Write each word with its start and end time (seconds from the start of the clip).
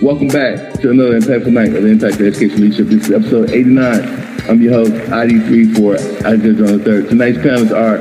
Welcome 0.00 0.28
back 0.28 0.74
to 0.74 0.92
another 0.92 1.18
impactful 1.18 1.52
night 1.52 1.74
of 1.74 1.82
the 1.82 1.88
Impact 1.88 2.20
Education 2.20 2.60
Leadership. 2.60 2.86
This 2.86 3.08
is 3.08 3.10
episode 3.10 3.50
89. 3.50 4.48
I'm 4.48 4.62
your 4.62 4.74
host, 4.74 4.92
ID3 4.92 5.74
for 5.76 5.96
Alexander 6.24 6.66
on 6.66 6.78
the 6.84 7.08
Tonight's 7.08 7.38
panelists 7.38 7.74
are 7.74 7.98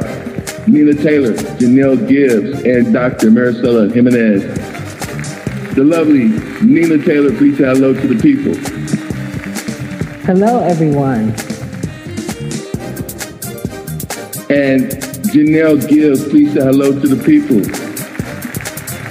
Nina 0.68 0.94
Taylor, 0.94 1.33
Jhenielle 1.33 2.07
Gibbs, 2.07 2.62
and 2.65 2.94
Dr. 2.94 3.31
Marisela 3.31 3.91
Jimenez. 3.91 4.44
The 5.73 5.83
lovely 5.83 6.25
Nina 6.63 7.04
Taylor, 7.04 7.36
please 7.36 7.58
say 7.58 7.63
hello 7.63 7.96
to 7.96 8.08
the 8.08 8.22
people. 8.22 8.54
Hello, 10.24 10.64
everyone. 10.64 11.29
And 14.56 14.92
Jhenielle 15.34 15.90
Gibbs, 15.90 16.30
please 16.30 16.54
say 16.54 16.62
hello 16.62 16.91
to 16.91 17.08
the 17.08 17.23
people. 17.26 17.64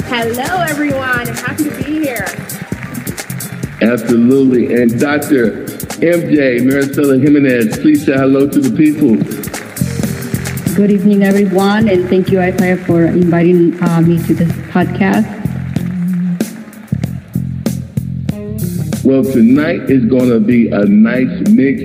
Hello, 0.09 0.63
everyone. 0.63 1.03
I'm 1.03 1.35
happy 1.35 1.65
to 1.65 1.71
be 1.71 1.76
here. 1.76 1.76
Absolutely. 3.83 4.75
And 4.81 4.99
Dr. 4.99 5.67
MJ 6.01 6.61
Marisela 6.61 7.23
Jimenez, 7.23 7.79
please 7.79 8.07
say 8.07 8.15
hello 8.15 8.49
to 8.49 8.59
the 8.59 8.75
people. 8.75 9.17
Good 10.75 10.91
evening, 10.91 11.23
everyone, 11.23 11.89
and 11.89 12.09
thank 12.09 12.31
you, 12.31 12.41
Isaiah, 12.41 12.79
for 12.79 13.05
inviting 13.05 13.83
uh, 13.83 14.01
me 14.01 14.17
to 14.25 14.35
this 14.35 14.51
podcast. 14.73 15.27
Well, 19.05 19.25
tonight 19.25 19.91
is 19.91 20.07
going 20.07 20.31
to 20.31 20.41
be 20.41 20.69
a 20.69 20.85
nice 20.85 21.49
mix, 21.49 21.83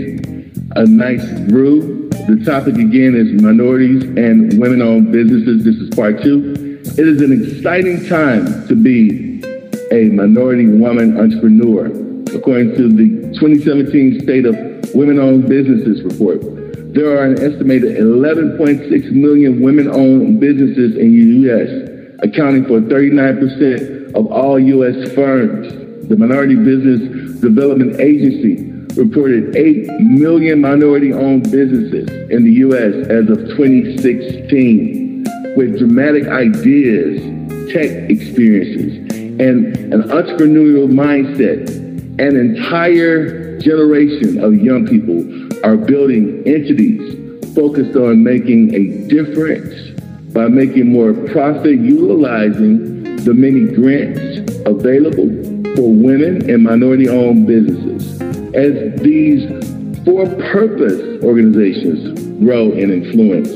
a 0.75 0.85
nice 0.85 1.25
brew. 1.49 2.09
The 2.09 2.41
topic 2.45 2.75
again 2.75 3.15
is 3.15 3.41
minorities 3.41 4.03
and 4.03 4.59
women-owned 4.59 5.11
businesses. 5.11 5.65
This 5.65 5.75
is 5.75 5.89
part 5.93 6.23
two. 6.23 6.53
It 6.97 7.07
is 7.07 7.21
an 7.21 7.31
exciting 7.31 8.07
time 8.07 8.67
to 8.67 8.75
be 8.75 9.30
a 9.91 10.05
minority 10.09 10.67
woman 10.67 11.19
entrepreneur, 11.19 11.87
according 12.35 12.75
to 12.75 12.87
the 12.87 13.37
2017 13.39 14.21
State 14.21 14.45
of 14.45 14.55
Women-Owned 14.95 15.47
Businesses 15.49 16.01
report. 16.03 16.41
There 16.93 17.17
are 17.17 17.25
an 17.25 17.33
estimated 17.41 17.97
11.6 17.97 19.11
million 19.11 19.61
women-owned 19.61 20.39
businesses 20.39 20.95
in 20.97 21.11
the 21.11 21.47
U.S., 21.47 22.19
accounting 22.23 22.65
for 22.65 22.79
39% 22.79 24.13
of 24.15 24.27
all 24.31 24.59
U.S. 24.59 25.11
firms. 25.13 26.07
The 26.07 26.15
Minority 26.17 26.55
Business 26.55 27.39
Development 27.41 27.99
Agency 27.99 28.71
reported 28.99 29.55
8 29.55 29.87
million 30.01 30.61
minority-owned 30.61 31.43
businesses 31.51 32.09
in 32.29 32.43
the 32.43 32.51
U.S. 32.65 32.93
as 33.07 33.29
of 33.29 33.39
2016, 33.57 35.25
with 35.55 35.77
dramatic 35.79 36.27
ideas, 36.27 37.21
tech 37.71 38.09
experiences, 38.09 39.00
and 39.39 39.93
an 39.93 40.03
entrepreneurial 40.03 40.89
mindset. 40.89 41.69
An 42.19 42.35
entire 42.35 43.57
generation 43.59 44.43
of 44.43 44.55
young 44.55 44.85
people 44.85 45.21
are 45.65 45.77
building 45.77 46.43
entities 46.45 47.55
focused 47.55 47.95
on 47.95 48.23
making 48.23 48.73
a 48.73 49.07
difference 49.07 49.99
by 50.33 50.47
making 50.47 50.91
more 50.91 51.13
profit 51.13 51.79
utilizing 51.79 53.15
the 53.17 53.33
many 53.33 53.65
grants 53.73 54.39
available 54.65 55.29
for 55.75 55.93
women 55.93 56.49
and 56.49 56.63
minority-owned 56.63 57.47
businesses. 57.47 58.21
As 58.53 58.99
these 59.01 59.47
for-purpose 60.05 61.23
organizations 61.23 62.19
grow 62.43 62.71
in 62.71 62.91
influence, 62.91 63.49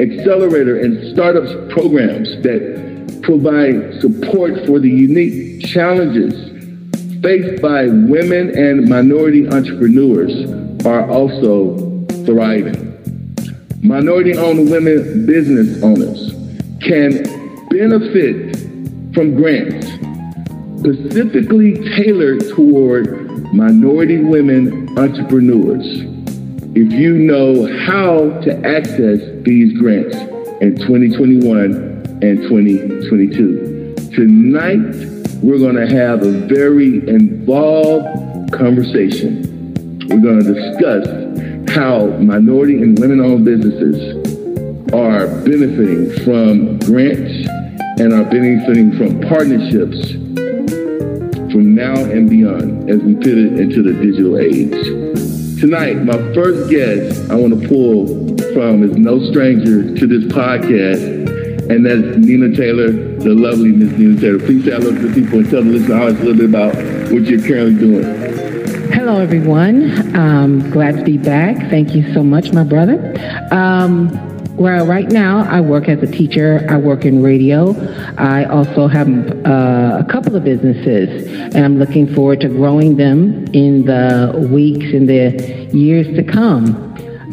accelerator 0.00 0.80
and 0.80 1.12
startups 1.12 1.52
programs 1.72 2.28
that 2.42 2.87
provide 3.28 4.00
support 4.00 4.64
for 4.64 4.78
the 4.78 4.88
unique 4.88 5.62
challenges 5.66 6.32
faced 7.22 7.60
by 7.60 7.84
women 7.84 8.56
and 8.56 8.88
minority 8.88 9.46
entrepreneurs 9.48 10.32
are 10.86 11.06
also 11.10 11.76
thriving. 12.24 12.88
Minority-owned 13.82 14.70
women 14.70 15.26
business 15.26 15.82
owners 15.82 16.32
can 16.80 17.22
benefit 17.68 18.56
from 19.12 19.34
grants 19.34 19.86
specifically 20.78 21.74
tailored 21.96 22.48
toward 22.56 23.52
minority 23.52 24.24
women 24.24 24.88
entrepreneurs. 24.98 25.84
If 26.74 26.92
you 26.92 27.18
know 27.18 27.66
how 27.84 28.40
to 28.40 28.66
access 28.66 29.20
these 29.42 29.76
grants 29.78 30.16
in 30.62 30.76
2021, 30.76 31.87
and 32.22 32.42
2022. 32.42 33.94
Tonight, 34.12 35.08
we're 35.40 35.58
going 35.58 35.76
to 35.76 35.86
have 35.86 36.22
a 36.22 36.32
very 36.48 37.08
involved 37.08 38.52
conversation. 38.52 39.74
We're 40.08 40.20
going 40.20 40.42
to 40.42 40.52
discuss 40.52 41.70
how 41.70 42.06
minority 42.18 42.82
and 42.82 42.98
women 42.98 43.20
owned 43.20 43.44
businesses 43.44 44.16
are 44.92 45.28
benefiting 45.44 46.10
from 46.24 46.78
grants 46.80 47.48
and 48.00 48.12
are 48.12 48.24
benefiting 48.24 48.96
from 48.96 49.20
partnerships 49.20 50.12
from 51.52 51.74
now 51.74 51.94
and 51.94 52.28
beyond 52.28 52.90
as 52.90 53.00
we 53.00 53.14
pivot 53.14 53.60
into 53.60 53.82
the 53.82 53.92
digital 53.92 54.38
age. 54.38 55.60
Tonight, 55.60 56.02
my 56.04 56.16
first 56.34 56.68
guest 56.70 57.30
I 57.30 57.36
want 57.36 57.60
to 57.60 57.68
pull 57.68 58.06
from 58.54 58.82
is 58.82 58.96
no 58.96 59.20
stranger 59.30 59.94
to 59.94 60.06
this 60.06 60.24
podcast 60.32 61.17
and 61.70 61.84
that's 61.84 62.16
Nina 62.18 62.54
Taylor, 62.56 62.90
the 62.90 63.34
lovely 63.34 63.72
Miss 63.72 63.92
Nina 63.98 64.18
Taylor. 64.20 64.38
Please 64.38 64.64
say 64.64 64.70
hello 64.70 64.90
to 64.90 65.08
the 65.08 65.20
people 65.20 65.40
and 65.40 65.50
tell 65.50 65.62
the 65.62 65.70
listeners 65.70 66.18
a 66.18 66.24
little 66.24 66.34
bit 66.34 66.48
about 66.48 66.74
what 67.12 67.24
you're 67.24 67.46
currently 67.46 67.74
doing. 67.74 68.92
Hello, 68.92 69.20
everyone. 69.20 70.16
Um, 70.16 70.70
glad 70.70 70.96
to 70.96 71.04
be 71.04 71.18
back. 71.18 71.56
Thank 71.70 71.94
you 71.94 72.12
so 72.14 72.22
much, 72.22 72.52
my 72.52 72.64
brother. 72.64 73.14
Um, 73.52 74.08
well, 74.56 74.86
right 74.86 75.08
now 75.08 75.46
I 75.48 75.60
work 75.60 75.88
as 75.88 76.02
a 76.02 76.10
teacher. 76.10 76.66
I 76.68 76.78
work 76.78 77.04
in 77.04 77.22
radio. 77.22 77.76
I 78.16 78.44
also 78.46 78.88
have 78.88 79.08
uh, 79.46 80.02
a 80.04 80.06
couple 80.10 80.34
of 80.36 80.44
businesses, 80.44 81.30
and 81.54 81.64
I'm 81.64 81.78
looking 81.78 82.12
forward 82.12 82.40
to 82.40 82.48
growing 82.48 82.96
them 82.96 83.46
in 83.52 83.84
the 83.84 84.48
weeks 84.50 84.86
and 84.92 85.08
the 85.08 85.68
years 85.72 86.06
to 86.16 86.24
come. 86.24 86.66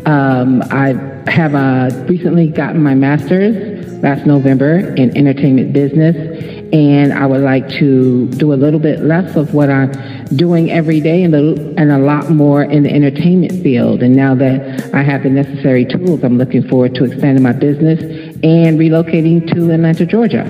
Um, 0.06 0.62
I 0.70 0.94
have 1.32 1.56
uh, 1.56 1.90
recently 2.08 2.48
gotten 2.48 2.84
my 2.84 2.94
master's 2.94 3.75
last 4.02 4.26
November 4.26 4.94
in 4.96 5.16
entertainment 5.18 5.74
business. 5.74 6.16
And 6.74 7.14
I 7.14 7.26
would 7.26 7.42
like 7.42 7.70
to 7.80 8.28
do 8.30 8.54
a 8.54 8.56
little 8.56 8.80
bit 8.80 9.02
less 9.02 9.36
of 9.36 9.54
what 9.54 9.70
I'm 9.70 9.92
doing 10.36 10.72
every 10.72 11.00
day 11.00 11.24
and, 11.24 11.34
and 11.36 11.92
a 11.92 12.00
lot 12.00 12.30
more 12.30 12.64
in 12.64 12.84
the 12.84 12.92
entertainment 12.92 13.54
field. 13.64 14.02
And 14.02 14.16
now 14.16 14.36
that 14.36 14.94
I 14.94 15.04
have 15.04 15.24
the 15.24 15.30
necessary 15.30 15.86
tools, 15.86 16.24
I'm 16.24 16.38
looking 16.38 16.68
forward 16.68 16.96
to 16.96 17.06
expanding 17.06 17.44
my 17.44 17.54
business 17.54 18.02
and 18.44 18.80
relocating 18.80 19.52
to 19.54 19.72
Atlanta, 19.72 20.06
Georgia. 20.06 20.44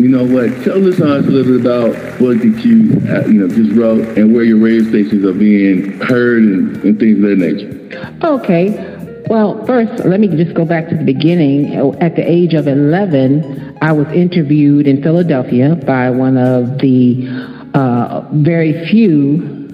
You 0.00 0.08
know 0.08 0.24
what? 0.24 0.50
Tell 0.64 0.86
us 0.88 0.98
a 0.98 1.04
little 1.04 1.52
bit 1.52 1.60
about 1.60 1.94
what 2.20 2.38
that 2.38 2.64
you, 2.64 3.00
uh, 3.08 3.26
you 3.26 3.46
know, 3.46 3.48
just 3.48 3.72
wrote 3.78 4.18
and 4.18 4.34
where 4.34 4.42
your 4.42 4.58
radio 4.58 4.82
stations 4.88 5.24
are 5.24 5.32
being 5.32 6.00
heard 6.00 6.42
and, 6.42 6.76
and 6.84 6.98
things 6.98 7.22
of 7.22 7.30
that 7.30 7.36
nature. 7.38 8.26
Okay. 8.26 8.93
Well, 9.26 9.64
first, 9.64 10.04
let 10.04 10.20
me 10.20 10.28
just 10.28 10.54
go 10.54 10.66
back 10.66 10.88
to 10.90 10.96
the 10.96 11.04
beginning. 11.04 11.74
At 12.02 12.14
the 12.14 12.30
age 12.30 12.52
of 12.52 12.68
11, 12.68 13.78
I 13.80 13.92
was 13.92 14.06
interviewed 14.08 14.86
in 14.86 15.02
Philadelphia 15.02 15.76
by 15.76 16.10
one 16.10 16.36
of 16.36 16.78
the 16.78 17.26
uh, 17.72 18.28
very 18.32 18.86
few 18.88 19.64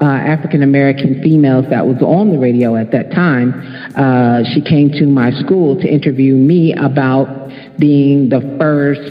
uh, 0.00 0.04
African 0.04 0.64
American 0.64 1.22
females 1.22 1.66
that 1.70 1.86
was 1.86 2.02
on 2.02 2.30
the 2.32 2.38
radio 2.38 2.74
at 2.74 2.90
that 2.90 3.12
time. 3.12 3.54
Uh, 3.94 4.42
she 4.54 4.60
came 4.60 4.90
to 4.90 5.06
my 5.06 5.30
school 5.40 5.80
to 5.80 5.86
interview 5.86 6.34
me 6.34 6.72
about 6.72 7.48
being 7.78 8.28
the 8.28 8.40
first, 8.58 9.02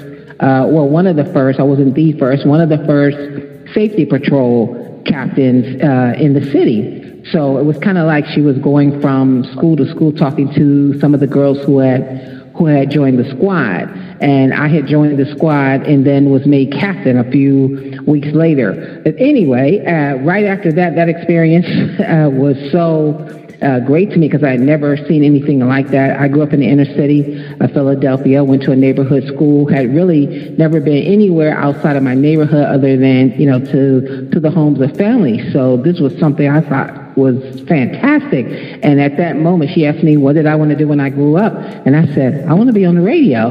uh, 0.41 0.65
well, 0.67 0.89
one 0.89 1.07
of 1.07 1.15
the 1.15 1.31
first, 1.31 1.57
I 1.57 1.63
wasn't 1.63 1.95
the 1.95 2.13
first, 2.13 2.45
one 2.45 2.59
of 2.59 2.67
the 2.67 2.83
first 2.85 3.73
safety 3.73 4.05
patrol 4.05 5.01
captains 5.05 5.81
uh, 5.81 6.21
in 6.21 6.33
the 6.33 6.43
city. 6.51 6.98
So 7.31 7.57
it 7.57 7.63
was 7.63 7.77
kind 7.77 7.97
of 7.97 8.07
like 8.07 8.25
she 8.27 8.41
was 8.41 8.57
going 8.57 9.01
from 9.01 9.43
school 9.55 9.75
to 9.77 9.89
school 9.89 10.11
talking 10.11 10.53
to 10.53 10.99
some 10.99 11.13
of 11.13 11.19
the 11.19 11.27
girls 11.27 11.59
who 11.65 11.79
had 11.79 12.39
who 12.55 12.65
had 12.65 12.91
joined 12.91 13.17
the 13.17 13.29
squad. 13.31 13.89
And 14.21 14.53
I 14.53 14.67
had 14.67 14.85
joined 14.85 15.17
the 15.17 15.25
squad 15.33 15.87
and 15.87 16.05
then 16.05 16.29
was 16.29 16.45
made 16.45 16.73
captain 16.73 17.17
a 17.17 17.31
few 17.31 18.01
weeks 18.05 18.27
later. 18.29 19.01
But 19.03 19.15
anyway, 19.17 19.85
uh, 19.85 20.15
right 20.25 20.43
after 20.43 20.71
that, 20.73 20.95
that 20.95 21.07
experience 21.07 21.65
uh, 22.01 22.29
was 22.29 22.57
so 22.71 23.15
uh, 23.61 23.79
great 23.79 24.09
to 24.11 24.17
me 24.17 24.27
because 24.27 24.43
I 24.43 24.51
had 24.51 24.61
never 24.61 24.97
seen 25.07 25.23
anything 25.23 25.59
like 25.59 25.87
that. 25.89 26.19
I 26.19 26.27
grew 26.27 26.43
up 26.43 26.51
in 26.51 26.59
the 26.59 26.67
inner 26.67 26.85
city 26.85 27.43
of 27.59 27.71
Philadelphia, 27.71 28.43
went 28.43 28.63
to 28.63 28.71
a 28.71 28.75
neighborhood 28.75 29.25
school, 29.27 29.67
had 29.67 29.93
really 29.93 30.49
never 30.57 30.79
been 30.81 31.03
anywhere 31.03 31.57
outside 31.57 31.95
of 31.95 32.03
my 32.03 32.15
neighborhood 32.15 32.65
other 32.65 32.97
than, 32.97 33.39
you 33.39 33.49
know, 33.49 33.59
to, 33.59 34.29
to 34.31 34.39
the 34.39 34.51
homes 34.51 34.81
of 34.81 34.95
family. 34.97 35.51
So 35.51 35.77
this 35.77 35.99
was 35.99 36.17
something 36.19 36.49
I 36.49 36.61
thought 36.61 37.08
was 37.19 37.61
fantastic. 37.67 38.45
And 38.81 38.99
at 38.99 39.17
that 39.17 39.37
moment, 39.37 39.71
she 39.75 39.85
asked 39.85 40.03
me, 40.03 40.17
what 40.17 40.33
did 40.35 40.47
I 40.47 40.55
want 40.55 40.71
to 40.71 40.77
do 40.77 40.87
when 40.87 40.99
I 40.99 41.09
grew 41.09 41.37
up? 41.37 41.53
And 41.85 41.95
I 41.95 42.05
said, 42.13 42.47
I 42.47 42.53
want 42.53 42.67
to 42.67 42.73
be 42.73 42.85
on 42.85 42.95
the 42.95 43.01
radio. 43.01 43.49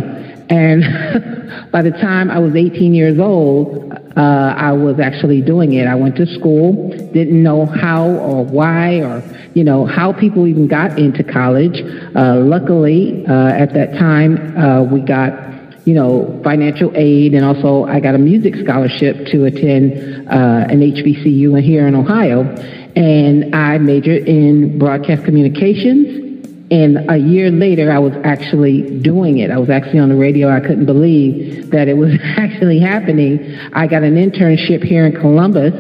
And 0.51 1.71
by 1.73 1.83
the 1.83 1.91
time 1.91 2.31
I 2.31 2.39
was 2.39 2.55
18 2.55 2.95
years 2.95 3.19
old, 3.19 3.93
uh, 4.17 4.55
I 4.57 4.73
was 4.73 4.99
actually 4.99 5.43
doing 5.43 5.75
it. 5.75 5.87
I 5.87 5.95
went 5.95 6.17
to 6.17 6.27
school, 6.27 6.89
didn't 7.13 7.43
know 7.43 7.67
how 7.67 8.09
or 8.09 8.45
why 8.45 9.01
or, 9.01 9.23
you 9.55 9.65
know, 9.65 9.87
how 9.87 10.13
people 10.13 10.47
even 10.47 10.67
got 10.67 10.99
into 10.99 11.23
college. 11.23 11.81
Uh, 12.17 12.37
luckily, 12.37 13.27
uh, 13.27 13.49
at 13.49 13.75
that 13.75 13.93
time, 13.93 14.57
uh, 14.57 14.83
we 14.83 15.01
got 15.01 15.49
you 15.89 15.95
know, 15.95 16.39
financial 16.45 16.93
aid, 16.95 17.33
and 17.33 17.43
also 17.47 17.85
I 17.85 17.99
got 17.99 18.15
a 18.15 18.19
music 18.19 18.57
scholarship 18.57 19.27
to 19.29 19.47
attend 19.47 20.29
uh, 20.29 20.67
an 20.69 20.81
HBCU 20.81 21.63
here 21.63 21.89
in 21.89 21.95
Ohio. 21.95 22.45
And 22.99 23.55
I 23.55 23.79
majored 23.79 24.27
in 24.27 24.77
broadcast 24.77 25.25
communications. 25.25 26.27
And 26.73 27.09
a 27.09 27.17
year 27.17 27.49
later, 27.49 27.93
I 27.93 28.01
was 28.01 28.13
actually 28.25 28.99
doing 28.99 29.39
it. 29.39 29.53
I 29.53 29.59
was 29.59 29.71
actually 29.71 30.01
on 30.01 30.09
the 30.09 30.17
radio. 30.17 30.51
I 30.51 30.59
couldn't 30.59 30.87
believe 30.87 31.71
that 31.71 31.87
it 31.87 31.97
was 31.97 32.13
actually 32.37 32.81
happening. 32.81 33.57
I 33.73 33.87
got 33.87 34.03
an 34.03 34.17
internship 34.17 34.83
here 34.83 35.07
in 35.07 35.13
Columbus 35.13 35.73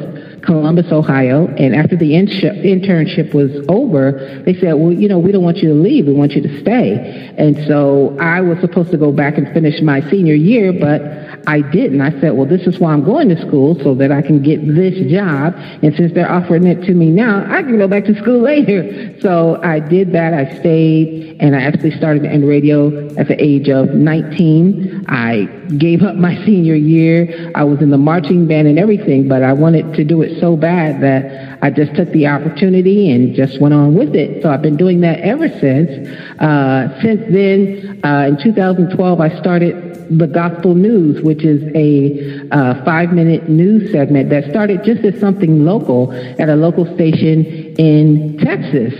Columbus, 0.48 0.90
Ohio. 0.90 1.46
And 1.46 1.74
after 1.74 1.94
the 1.94 2.12
internship 2.12 3.34
was 3.34 3.52
over, 3.68 4.42
they 4.46 4.54
said, 4.54 4.72
well, 4.72 4.92
you 4.92 5.06
know, 5.06 5.18
we 5.18 5.30
don't 5.30 5.44
want 5.44 5.58
you 5.58 5.68
to 5.68 5.74
leave. 5.74 6.06
We 6.06 6.14
want 6.14 6.32
you 6.32 6.40
to 6.40 6.60
stay. 6.60 7.34
And 7.36 7.54
so 7.66 8.16
I 8.18 8.40
was 8.40 8.58
supposed 8.60 8.90
to 8.92 8.96
go 8.96 9.12
back 9.12 9.36
and 9.36 9.52
finish 9.52 9.82
my 9.82 10.00
senior 10.08 10.34
year, 10.34 10.72
but 10.72 11.02
I 11.46 11.60
didn't. 11.60 12.00
I 12.00 12.10
said, 12.20 12.36
well, 12.36 12.46
this 12.46 12.66
is 12.66 12.78
why 12.78 12.92
I'm 12.92 13.04
going 13.04 13.28
to 13.30 13.46
school 13.46 13.78
so 13.82 13.94
that 13.94 14.12
I 14.12 14.22
can 14.22 14.42
get 14.42 14.66
this 14.66 15.10
job. 15.10 15.54
And 15.82 15.94
since 15.96 16.12
they're 16.12 16.30
offering 16.30 16.66
it 16.66 16.82
to 16.82 16.94
me 16.94 17.10
now, 17.10 17.44
I 17.48 17.62
can 17.62 17.78
go 17.78 17.88
back 17.88 18.04
to 18.04 18.14
school 18.18 18.40
later. 18.42 19.18
So 19.20 19.60
I 19.62 19.80
did 19.80 20.12
that. 20.12 20.34
I 20.34 20.58
stayed 20.58 21.38
and 21.40 21.54
I 21.54 21.62
actually 21.62 21.92
started 21.92 22.24
in 22.24 22.46
radio 22.46 23.08
at 23.16 23.28
the 23.28 23.42
age 23.42 23.68
of 23.68 23.90
19. 23.90 25.06
I 25.08 25.44
gave 25.78 26.02
up 26.02 26.16
my 26.28 26.34
senior 26.44 26.74
year. 26.74 27.52
I 27.54 27.64
was 27.64 27.80
in 27.80 27.90
the 27.90 27.98
marching 27.98 28.46
band 28.46 28.68
and 28.68 28.78
everything, 28.78 29.28
but 29.28 29.42
I 29.42 29.52
wanted 29.52 29.94
to 29.94 30.04
do 30.04 30.22
it 30.22 30.40
so 30.40 30.56
bad 30.56 31.00
that 31.02 31.58
I 31.62 31.70
just 31.70 31.94
took 31.94 32.10
the 32.10 32.26
opportunity 32.26 33.10
and 33.10 33.34
just 33.34 33.60
went 33.60 33.74
on 33.74 33.94
with 33.94 34.14
it. 34.14 34.42
So 34.42 34.50
I've 34.50 34.62
been 34.62 34.76
doing 34.76 35.00
that 35.00 35.20
ever 35.20 35.48
since. 35.48 36.08
Uh, 36.40 37.00
since 37.02 37.22
then, 37.32 38.00
uh, 38.04 38.26
in 38.28 38.38
2012, 38.42 39.20
I 39.20 39.38
started 39.40 39.87
the 40.10 40.26
Gospel 40.26 40.74
News, 40.74 41.22
which 41.22 41.44
is 41.44 41.62
a 41.74 42.48
uh, 42.50 42.84
five 42.84 43.12
minute 43.12 43.48
news 43.48 43.90
segment 43.92 44.30
that 44.30 44.48
started 44.50 44.84
just 44.84 45.04
as 45.04 45.18
something 45.20 45.64
local 45.64 46.12
at 46.12 46.48
a 46.48 46.56
local 46.56 46.84
station 46.94 47.44
in 47.76 48.38
Texas. 48.38 48.94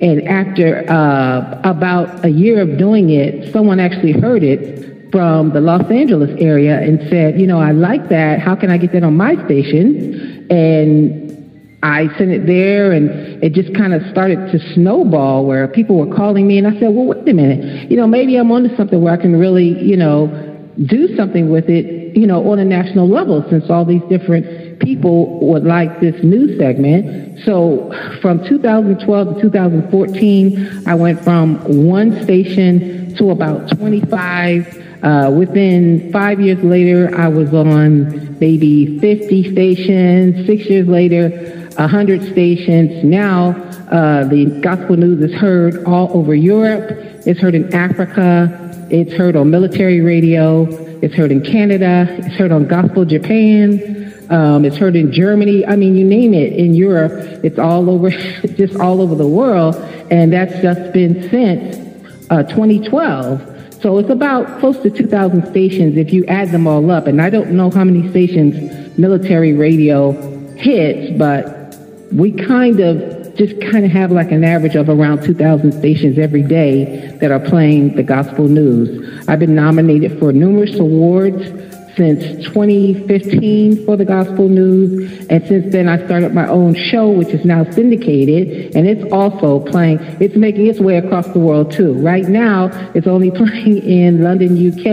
And 0.00 0.26
after 0.26 0.90
uh, 0.90 1.60
about 1.64 2.24
a 2.24 2.30
year 2.30 2.60
of 2.60 2.78
doing 2.78 3.10
it, 3.10 3.52
someone 3.52 3.80
actually 3.80 4.12
heard 4.12 4.42
it 4.42 5.10
from 5.10 5.52
the 5.52 5.60
Los 5.60 5.90
Angeles 5.90 6.30
area 6.38 6.80
and 6.80 7.00
said, 7.10 7.40
you 7.40 7.46
know, 7.46 7.60
I 7.60 7.72
like 7.72 8.08
that. 8.08 8.40
How 8.40 8.54
can 8.54 8.70
I 8.70 8.78
get 8.78 8.92
that 8.92 9.02
on 9.02 9.16
my 9.16 9.34
station? 9.44 10.46
And 10.50 11.30
I 11.82 12.08
sent 12.18 12.30
it 12.30 12.46
there 12.46 12.92
and 12.92 13.42
it 13.42 13.54
just 13.54 13.74
kind 13.74 13.94
of 13.94 14.02
started 14.10 14.52
to 14.52 14.74
snowball 14.74 15.46
where 15.46 15.66
people 15.68 15.96
were 15.96 16.14
calling 16.14 16.46
me 16.46 16.58
and 16.58 16.66
I 16.66 16.72
said, 16.78 16.94
well, 16.94 17.06
wait 17.06 17.26
a 17.26 17.32
minute, 17.32 17.90
you 17.90 17.96
know, 17.96 18.06
maybe 18.06 18.36
I'm 18.36 18.52
onto 18.52 18.74
something 18.76 19.00
where 19.00 19.14
I 19.14 19.16
can 19.16 19.36
really, 19.36 19.82
you 19.82 19.96
know, 19.96 20.49
do 20.86 21.14
something 21.16 21.50
with 21.50 21.68
it, 21.68 22.16
you 22.16 22.26
know, 22.26 22.50
on 22.50 22.58
a 22.58 22.64
national 22.64 23.08
level 23.08 23.44
since 23.50 23.68
all 23.68 23.84
these 23.84 24.02
different 24.08 24.80
people 24.80 25.38
would 25.40 25.64
like 25.64 26.00
this 26.00 26.22
news 26.22 26.58
segment. 26.58 27.40
So 27.44 27.92
from 28.20 28.44
2012 28.44 29.34
to 29.36 29.42
2014, 29.42 30.82
I 30.86 30.94
went 30.94 31.22
from 31.22 31.86
one 31.86 32.22
station 32.22 33.14
to 33.16 33.30
about 33.30 33.68
25. 33.76 34.86
Uh, 35.02 35.30
within 35.34 36.12
five 36.12 36.40
years 36.40 36.62
later, 36.62 37.14
I 37.16 37.28
was 37.28 37.52
on 37.54 38.38
maybe 38.38 38.98
50 38.98 39.52
stations. 39.52 40.46
Six 40.46 40.66
years 40.66 40.88
later, 40.88 41.30
100 41.76 42.32
stations. 42.32 43.04
Now, 43.04 43.69
uh, 43.90 44.24
the 44.24 44.46
gospel 44.60 44.96
news 44.96 45.20
is 45.20 45.36
heard 45.36 45.84
all 45.84 46.16
over 46.16 46.32
Europe. 46.34 46.90
It's 47.26 47.40
heard 47.40 47.56
in 47.56 47.74
Africa. 47.74 48.86
It's 48.88 49.12
heard 49.12 49.34
on 49.34 49.50
military 49.50 50.00
radio. 50.00 50.66
It's 51.02 51.14
heard 51.14 51.32
in 51.32 51.42
Canada. 51.42 52.06
It's 52.18 52.36
heard 52.36 52.52
on 52.52 52.68
Gospel 52.68 53.04
Japan. 53.04 54.14
Um, 54.30 54.64
it's 54.64 54.76
heard 54.76 54.94
in 54.94 55.10
Germany. 55.10 55.66
I 55.66 55.74
mean, 55.74 55.96
you 55.96 56.04
name 56.04 56.34
it. 56.34 56.52
In 56.52 56.74
Europe, 56.74 57.12
it's 57.44 57.58
all 57.58 57.90
over, 57.90 58.10
just 58.56 58.76
all 58.76 59.00
over 59.00 59.16
the 59.16 59.26
world. 59.26 59.74
And 60.10 60.32
that's 60.32 60.62
just 60.62 60.92
been 60.92 61.28
since 61.28 61.76
uh, 62.30 62.44
2012. 62.44 63.82
So 63.82 63.98
it's 63.98 64.10
about 64.10 64.60
close 64.60 64.78
to 64.82 64.90
2,000 64.90 65.48
stations 65.48 65.96
if 65.96 66.12
you 66.12 66.24
add 66.26 66.50
them 66.50 66.68
all 66.68 66.92
up. 66.92 67.08
And 67.08 67.20
I 67.20 67.28
don't 67.28 67.50
know 67.52 67.70
how 67.70 67.82
many 67.82 68.08
stations 68.10 68.96
military 68.96 69.52
radio 69.52 70.12
hits, 70.52 71.18
but 71.18 71.76
we 72.12 72.30
kind 72.30 72.78
of 72.78 73.19
just 73.40 73.58
kind 73.72 73.86
of 73.86 73.90
have 73.90 74.12
like 74.12 74.30
an 74.32 74.44
average 74.44 74.76
of 74.76 74.90
around 74.90 75.22
2,000 75.22 75.72
stations 75.72 76.18
every 76.18 76.42
day 76.42 77.08
that 77.22 77.30
are 77.30 77.40
playing 77.40 77.96
the 77.96 78.02
gospel 78.02 78.48
news. 78.48 79.26
I've 79.28 79.38
been 79.38 79.54
nominated 79.54 80.18
for 80.18 80.30
numerous 80.30 80.78
awards 80.78 81.69
since 82.00 82.46
2015 82.46 83.84
for 83.84 83.94
the 83.94 84.06
Gospel 84.06 84.48
News. 84.48 85.26
And 85.28 85.46
since 85.46 85.70
then, 85.70 85.86
I 85.86 86.02
started 86.06 86.32
my 86.32 86.48
own 86.48 86.74
show, 86.74 87.10
which 87.10 87.28
is 87.28 87.44
now 87.44 87.70
syndicated. 87.70 88.74
And 88.74 88.88
it's 88.88 89.12
also 89.12 89.60
playing, 89.60 89.98
it's 90.18 90.34
making 90.34 90.66
its 90.66 90.80
way 90.80 90.96
across 90.96 91.26
the 91.26 91.40
world 91.40 91.72
too. 91.72 91.92
Right 91.92 92.24
now, 92.24 92.70
it's 92.94 93.06
only 93.06 93.30
playing 93.40 93.82
in 93.82 94.24
London, 94.24 94.56
UK, 94.56 94.86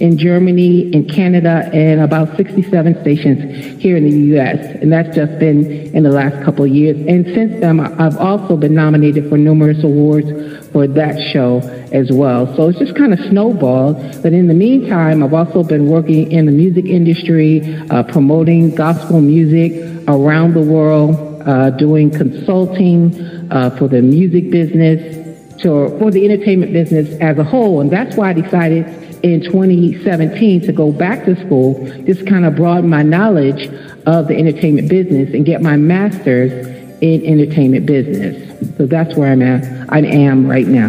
in 0.00 0.16
Germany, 0.16 0.90
in 0.94 1.06
Canada, 1.06 1.68
and 1.74 2.00
about 2.00 2.34
67 2.38 3.02
stations 3.02 3.78
here 3.82 3.98
in 3.98 4.04
the 4.04 4.38
US. 4.38 4.64
And 4.80 4.90
that's 4.90 5.14
just 5.14 5.38
been 5.38 5.94
in 5.94 6.04
the 6.04 6.10
last 6.10 6.42
couple 6.42 6.64
of 6.64 6.70
years. 6.70 6.96
And 7.06 7.26
since 7.34 7.60
then, 7.60 7.80
I've 7.80 8.16
also 8.16 8.56
been 8.56 8.74
nominated 8.74 9.28
for 9.28 9.36
numerous 9.36 9.84
awards 9.84 10.30
for 10.72 10.86
that 10.86 11.20
show 11.32 11.58
as 11.92 12.10
well. 12.12 12.54
So 12.56 12.68
it's 12.68 12.78
just 12.78 12.96
kind 12.96 13.12
of 13.12 13.20
snowballed. 13.28 14.22
But 14.22 14.32
in 14.32 14.46
the 14.46 14.54
meantime, 14.54 15.22
I've 15.22 15.34
also 15.34 15.64
been 15.64 15.88
working 15.88 16.30
in 16.30 16.46
the 16.46 16.52
music 16.52 16.86
industry, 16.86 17.62
uh, 17.90 18.04
promoting 18.04 18.74
gospel 18.74 19.20
music 19.20 19.72
around 20.08 20.54
the 20.54 20.62
world, 20.62 21.42
uh, 21.46 21.70
doing 21.70 22.10
consulting 22.10 23.50
uh, 23.50 23.70
for 23.76 23.88
the 23.88 24.02
music 24.02 24.50
business, 24.50 25.18
to, 25.62 25.96
for 25.98 26.10
the 26.10 26.24
entertainment 26.24 26.72
business 26.72 27.18
as 27.20 27.38
a 27.38 27.44
whole. 27.44 27.80
And 27.80 27.90
that's 27.90 28.16
why 28.16 28.30
I 28.30 28.32
decided 28.32 28.86
in 29.22 29.42
2017 29.42 30.62
to 30.62 30.72
go 30.72 30.92
back 30.92 31.24
to 31.26 31.36
school, 31.44 31.84
just 32.04 32.26
kind 32.26 32.44
of 32.44 32.56
broaden 32.56 32.88
my 32.88 33.02
knowledge 33.02 33.68
of 34.06 34.28
the 34.28 34.36
entertainment 34.36 34.88
business 34.88 35.34
and 35.34 35.44
get 35.44 35.60
my 35.60 35.76
master's 35.76 36.66
in 37.02 37.24
entertainment 37.24 37.86
business. 37.86 38.76
So 38.76 38.86
that's 38.86 39.14
where 39.16 39.32
I'm 39.32 39.42
at. 39.42 39.79
I 39.90 40.00
am 40.00 40.46
right 40.46 40.66
now. 40.66 40.88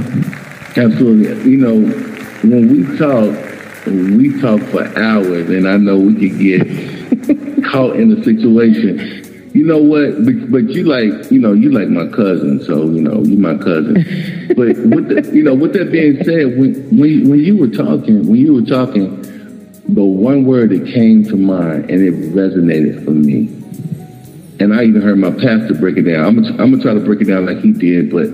Absolutely. 0.77 1.51
You 1.51 1.57
know, 1.57 1.75
when 2.47 2.69
we 2.69 2.97
talk, 2.97 3.33
we 3.87 4.39
talk 4.39 4.61
for 4.69 4.83
hours, 4.97 5.49
and 5.49 5.67
I 5.67 5.77
know 5.77 5.97
we 5.97 6.13
could 6.13 6.39
get 6.39 7.63
caught 7.71 7.95
in 7.95 8.11
a 8.11 8.23
situation. 8.23 9.51
You 9.53 9.65
know 9.65 9.79
what? 9.79 10.23
But, 10.23 10.51
but, 10.51 10.63
you 10.69 10.83
like, 10.83 11.31
you 11.31 11.39
know, 11.39 11.51
you 11.51 11.71
like 11.71 11.89
my 11.89 12.07
cousin, 12.15 12.63
so 12.63 12.85
you 12.85 13.01
know, 13.01 13.21
you 13.23 13.37
my 13.37 13.57
cousin. 13.57 13.95
but 14.55 14.77
with 14.95 15.09
the, 15.09 15.29
you 15.33 15.43
know, 15.43 15.55
with 15.55 15.73
that 15.73 15.91
being 15.91 16.23
said, 16.23 16.57
when 16.57 16.75
when 16.97 17.29
when 17.29 17.39
you 17.39 17.57
were 17.57 17.67
talking, 17.67 18.27
when 18.27 18.39
you 18.39 18.53
were 18.53 18.61
talking, 18.61 19.19
the 19.89 20.03
one 20.03 20.45
word 20.45 20.69
that 20.69 20.85
came 20.93 21.23
to 21.25 21.35
mind 21.35 21.89
and 21.89 22.01
it 22.01 22.13
resonated 22.33 23.03
for 23.03 23.11
me 23.11 23.49
and 24.61 24.75
I 24.75 24.83
even 24.83 25.01
heard 25.01 25.17
my 25.17 25.31
pastor 25.31 25.73
break 25.73 25.97
it 25.97 26.03
down. 26.03 26.23
I'm 26.23 26.35
gonna, 26.35 26.49
I'm 26.61 26.71
gonna 26.71 26.83
try 26.83 26.93
to 26.93 26.99
break 26.99 27.19
it 27.19 27.25
down 27.25 27.47
like 27.47 27.57
he 27.61 27.71
did, 27.71 28.11
but 28.11 28.29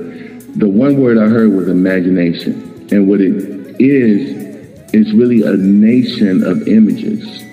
the 0.57 0.67
one 0.67 0.99
word 0.99 1.19
I 1.19 1.27
heard 1.27 1.51
was 1.51 1.67
imagination, 1.67 2.87
and 2.91 3.07
what 3.07 3.21
it 3.21 3.31
is 3.79 4.91
is 4.91 5.13
really 5.13 5.43
a 5.43 5.55
nation 5.55 6.43
of 6.43 6.67
images. 6.67 7.43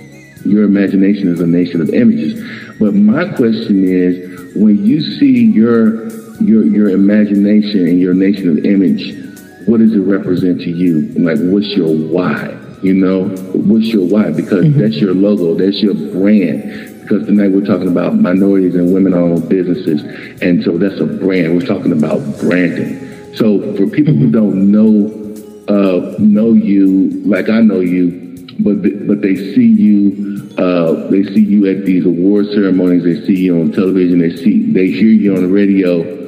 Your 0.47 0.65
imagination 0.65 1.29
is 1.29 1.41
a 1.41 1.47
nation 1.47 1.83
of 1.83 1.91
images. 1.91 2.43
But 2.79 2.95
my 2.95 3.29
question 3.35 3.85
is, 3.85 4.55
when 4.57 4.85
you 4.87 5.01
see 5.03 5.45
your 5.45 6.09
your 6.41 6.65
your 6.65 6.89
imagination 6.91 7.87
and 7.87 8.01
your 8.01 8.15
nation 8.15 8.49
of 8.49 8.65
image, 8.65 9.15
what 9.67 9.81
does 9.81 9.93
it 9.93 10.01
represent 10.01 10.61
to 10.63 10.71
you? 10.71 11.09
Like, 11.19 11.39
what's 11.41 11.77
your 11.77 11.95
why? 11.95 12.59
You 12.83 12.95
know, 12.95 13.29
what's 13.53 13.87
your 13.87 14.07
why? 14.07 14.31
Because 14.31 14.65
mm-hmm. 14.65 14.81
that's 14.81 14.97
your 14.97 15.15
logo, 15.15 15.55
that's 15.55 15.83
your 15.83 15.95
brand 15.95 16.94
because 17.05 17.27
tonight 17.27 17.49
we're 17.49 17.65
talking 17.65 17.89
about 17.89 18.15
minorities 18.15 18.75
and 18.75 18.93
women-owned 18.93 19.49
businesses, 19.49 20.03
and 20.43 20.65
so 20.65 20.79
that's 20.79 21.01
a 21.01 21.07
brand. 21.07 21.55
We're 21.55 21.67
talking 21.67 21.93
about 21.93 22.19
branding. 22.41 23.35
So 23.35 23.77
for 23.77 23.87
people 23.87 24.15
who 24.15 24.31
don't 24.31 24.73
know 24.73 25.21
uh, 25.69 26.15
know 26.19 26.53
you 26.53 27.11
like 27.25 27.49
I 27.49 27.61
know 27.61 27.81
you, 27.81 28.47
but 28.61 28.83
but 29.07 29.23
they 29.23 29.37
see 29.37 29.67
you 29.67 30.51
uh, 30.59 31.09
they 31.11 31.25
see 31.25 31.45
you 31.45 31.67
at 31.69 31.85
these 31.85 32.07
award 32.07 32.47
ceremonies. 32.47 33.05
They 33.05 33.27
see 33.27 33.41
you 33.41 33.61
on 33.61 33.73
television. 33.73 34.19
They 34.19 34.37
see 34.37 34.73
they 34.73 34.89
hear 34.89 35.09
you 35.09 35.37
on 35.37 35.43
the 35.43 35.49
radio. 35.49 36.24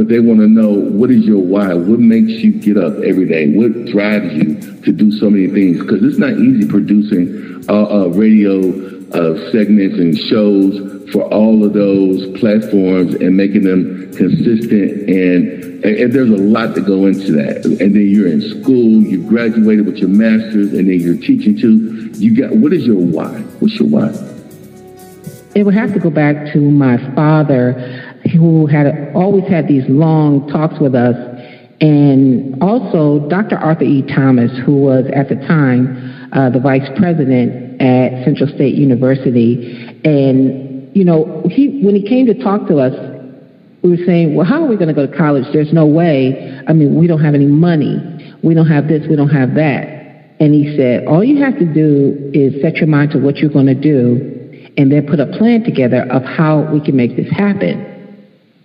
But 0.00 0.08
they 0.08 0.18
want 0.18 0.40
to 0.40 0.48
know 0.48 0.70
what 0.70 1.10
is 1.10 1.26
your 1.26 1.42
why? 1.42 1.74
What 1.74 2.00
makes 2.00 2.32
you 2.42 2.52
get 2.52 2.78
up 2.78 2.94
every 3.04 3.26
day? 3.26 3.48
What 3.48 3.84
drives 3.92 4.32
you 4.32 4.54
to 4.80 4.92
do 4.92 5.12
so 5.12 5.28
many 5.28 5.48
things? 5.48 5.78
Because 5.78 6.02
it's 6.02 6.16
not 6.16 6.32
easy 6.38 6.66
producing 6.66 7.62
uh, 7.68 7.84
uh, 7.84 8.06
radio 8.06 8.60
uh, 9.12 9.52
segments 9.52 9.98
and 9.98 10.16
shows 10.16 11.12
for 11.12 11.24
all 11.24 11.62
of 11.66 11.74
those 11.74 12.40
platforms 12.40 13.14
and 13.16 13.36
making 13.36 13.64
them 13.64 14.10
consistent 14.16 15.10
and 15.10 15.60
and, 15.84 16.12
there's 16.14 16.30
a 16.30 16.42
lot 16.42 16.74
to 16.76 16.80
go 16.80 17.04
into 17.04 17.32
that. 17.32 17.66
And 17.66 17.94
then 17.94 18.08
you're 18.08 18.28
in 18.28 18.40
school, 18.62 19.02
you 19.02 19.22
graduated 19.28 19.84
with 19.84 19.98
your 19.98 20.08
master's, 20.08 20.72
and 20.72 20.88
then 20.88 20.98
you're 20.98 21.16
teaching 21.16 21.58
too. 21.58 22.10
You 22.14 22.40
got 22.40 22.56
what 22.56 22.72
is 22.72 22.86
your 22.86 22.96
why? 22.96 23.40
What's 23.60 23.78
your 23.78 23.88
why? 23.88 24.08
It 25.54 25.64
would 25.64 25.74
have 25.74 25.92
to 25.92 25.98
go 25.98 26.10
back 26.10 26.52
to 26.54 26.58
my 26.58 26.96
father, 27.14 28.09
who 28.32 28.66
had 28.66 29.12
always 29.14 29.44
had 29.48 29.68
these 29.68 29.84
long 29.88 30.48
talks 30.48 30.80
with 30.80 30.94
us, 30.94 31.16
and 31.80 32.62
also 32.62 33.28
Dr. 33.28 33.56
Arthur 33.56 33.84
E. 33.84 34.02
Thomas, 34.14 34.50
who 34.64 34.76
was 34.76 35.04
at 35.14 35.28
the 35.28 35.36
time 35.46 36.28
uh, 36.32 36.50
the 36.50 36.60
vice 36.60 36.88
president 36.96 37.80
at 37.80 38.24
Central 38.24 38.48
State 38.54 38.74
University, 38.74 40.00
and 40.04 40.94
you 40.94 41.04
know, 41.04 41.42
he 41.50 41.80
when 41.82 41.94
he 41.94 42.06
came 42.06 42.26
to 42.26 42.34
talk 42.34 42.66
to 42.68 42.78
us, 42.78 42.94
we 43.82 43.90
were 43.90 44.04
saying, 44.04 44.34
well, 44.34 44.46
how 44.46 44.62
are 44.62 44.68
we 44.68 44.76
going 44.76 44.88
to 44.88 44.94
go 44.94 45.06
to 45.06 45.16
college? 45.16 45.44
There's 45.52 45.72
no 45.72 45.86
way. 45.86 46.60
I 46.68 46.72
mean, 46.72 46.98
we 46.98 47.06
don't 47.06 47.22
have 47.22 47.34
any 47.34 47.46
money. 47.46 48.36
We 48.42 48.54
don't 48.54 48.68
have 48.68 48.88
this. 48.88 49.06
We 49.08 49.16
don't 49.16 49.30
have 49.30 49.54
that. 49.54 50.00
And 50.40 50.54
he 50.54 50.74
said, 50.76 51.06
all 51.06 51.22
you 51.22 51.42
have 51.44 51.58
to 51.58 51.66
do 51.66 52.30
is 52.32 52.60
set 52.62 52.76
your 52.76 52.86
mind 52.88 53.12
to 53.12 53.18
what 53.18 53.36
you're 53.36 53.52
going 53.52 53.66
to 53.66 53.74
do 53.74 54.72
and 54.76 54.90
then 54.90 55.06
put 55.06 55.20
a 55.20 55.26
plan 55.26 55.64
together 55.64 56.06
of 56.10 56.22
how 56.24 56.70
we 56.72 56.80
can 56.80 56.96
make 56.96 57.16
this 57.16 57.30
happen. 57.30 57.89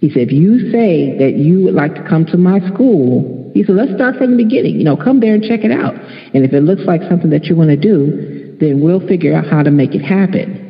He 0.02 0.10
said, 0.10 0.28
if 0.28 0.32
you 0.32 0.72
say 0.72 1.18
that 1.18 1.36
you 1.38 1.64
would 1.64 1.74
like 1.74 1.96
to 1.96 2.04
come 2.08 2.26
to 2.28 2.38
my 2.38 2.60
school, 2.74 3.52
he 3.54 3.64
said, 3.64 3.76
let's 3.76 3.96
start 3.96 4.18
from 4.18 4.36
the 4.36 4.44
beginning. 4.44 4.76
You 4.76 4.84
know, 4.84 4.98
come 4.98 5.20
there 5.20 5.34
and 5.34 5.42
check 5.42 5.64
it 5.64 5.72
out. 5.72 5.96
And 6.36 6.44
if 6.44 6.52
it 6.54 6.62
looks 6.62 6.84
like 6.84 7.02
something 7.10 7.30
that 7.30 7.46
you 7.46 7.56
want 7.56 7.70
to 7.70 7.78
do, 7.80 8.58
then 8.60 8.84
we'll 8.84 9.06
figure 9.08 9.36
out 9.36 9.48
how 9.48 9.64
to 9.64 9.72
make 9.72 9.96
it 9.96 10.04
happen. 10.04 10.62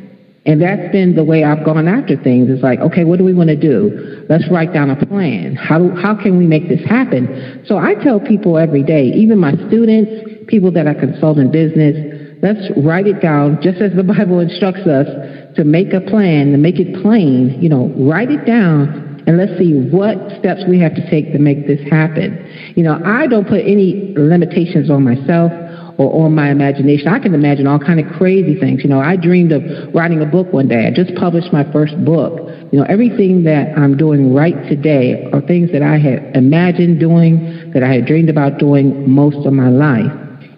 And 0.46 0.62
that's 0.62 0.92
been 0.92 1.16
the 1.16 1.24
way 1.24 1.42
I've 1.42 1.64
gone 1.64 1.88
after 1.88 2.14
things. 2.16 2.48
It's 2.48 2.62
like, 2.62 2.78
okay, 2.78 3.02
what 3.02 3.18
do 3.18 3.24
we 3.24 3.34
want 3.34 3.50
to 3.50 3.56
do? 3.56 4.24
Let's 4.28 4.48
write 4.48 4.72
down 4.72 4.90
a 4.90 5.06
plan. 5.06 5.56
How, 5.56 5.90
how 6.00 6.14
can 6.14 6.38
we 6.38 6.46
make 6.46 6.68
this 6.68 6.84
happen? 6.86 7.64
So 7.66 7.76
I 7.78 7.94
tell 7.94 8.20
people 8.20 8.56
every 8.56 8.84
day, 8.84 9.10
even 9.18 9.38
my 9.38 9.54
students, 9.66 10.46
people 10.46 10.70
that 10.72 10.86
I 10.86 10.94
consult 10.94 11.38
in 11.38 11.50
business, 11.50 12.38
let's 12.42 12.70
write 12.78 13.08
it 13.08 13.20
down 13.20 13.58
just 13.60 13.82
as 13.82 13.90
the 13.98 14.04
Bible 14.06 14.38
instructs 14.38 14.86
us 14.86 15.10
to 15.56 15.64
make 15.64 15.92
a 15.92 16.00
plan, 16.00 16.52
to 16.52 16.58
make 16.58 16.78
it 16.78 17.02
plain, 17.02 17.58
you 17.60 17.68
know, 17.68 17.90
write 17.98 18.30
it 18.30 18.46
down 18.46 19.05
and 19.26 19.36
let's 19.36 19.58
see 19.58 19.74
what 19.90 20.16
steps 20.38 20.62
we 20.68 20.78
have 20.80 20.94
to 20.94 21.10
take 21.10 21.32
to 21.32 21.38
make 21.38 21.66
this 21.66 21.80
happen. 21.90 22.38
You 22.76 22.84
know, 22.84 23.00
I 23.04 23.26
don't 23.26 23.46
put 23.46 23.60
any 23.60 24.14
limitations 24.16 24.88
on 24.88 25.02
myself 25.02 25.50
or 25.98 26.24
on 26.24 26.34
my 26.34 26.50
imagination. 26.50 27.08
I 27.08 27.18
can 27.18 27.34
imagine 27.34 27.66
all 27.66 27.78
kind 27.78 27.98
of 27.98 28.06
crazy 28.16 28.58
things. 28.58 28.84
You 28.84 28.90
know, 28.90 29.00
I 29.00 29.16
dreamed 29.16 29.50
of 29.50 29.62
writing 29.94 30.22
a 30.22 30.26
book 30.26 30.52
one 30.52 30.68
day. 30.68 30.86
I 30.86 30.90
just 30.94 31.14
published 31.16 31.52
my 31.52 31.70
first 31.72 31.96
book. 32.04 32.50
You 32.70 32.78
know, 32.78 32.86
everything 32.88 33.42
that 33.44 33.76
I'm 33.76 33.96
doing 33.96 34.32
right 34.32 34.54
today 34.68 35.28
are 35.32 35.40
things 35.40 35.72
that 35.72 35.82
I 35.82 35.98
had 35.98 36.36
imagined 36.36 37.00
doing, 37.00 37.72
that 37.72 37.82
I 37.82 37.94
had 37.94 38.06
dreamed 38.06 38.28
about 38.28 38.58
doing 38.58 39.10
most 39.10 39.44
of 39.46 39.52
my 39.52 39.70
life. 39.70 40.12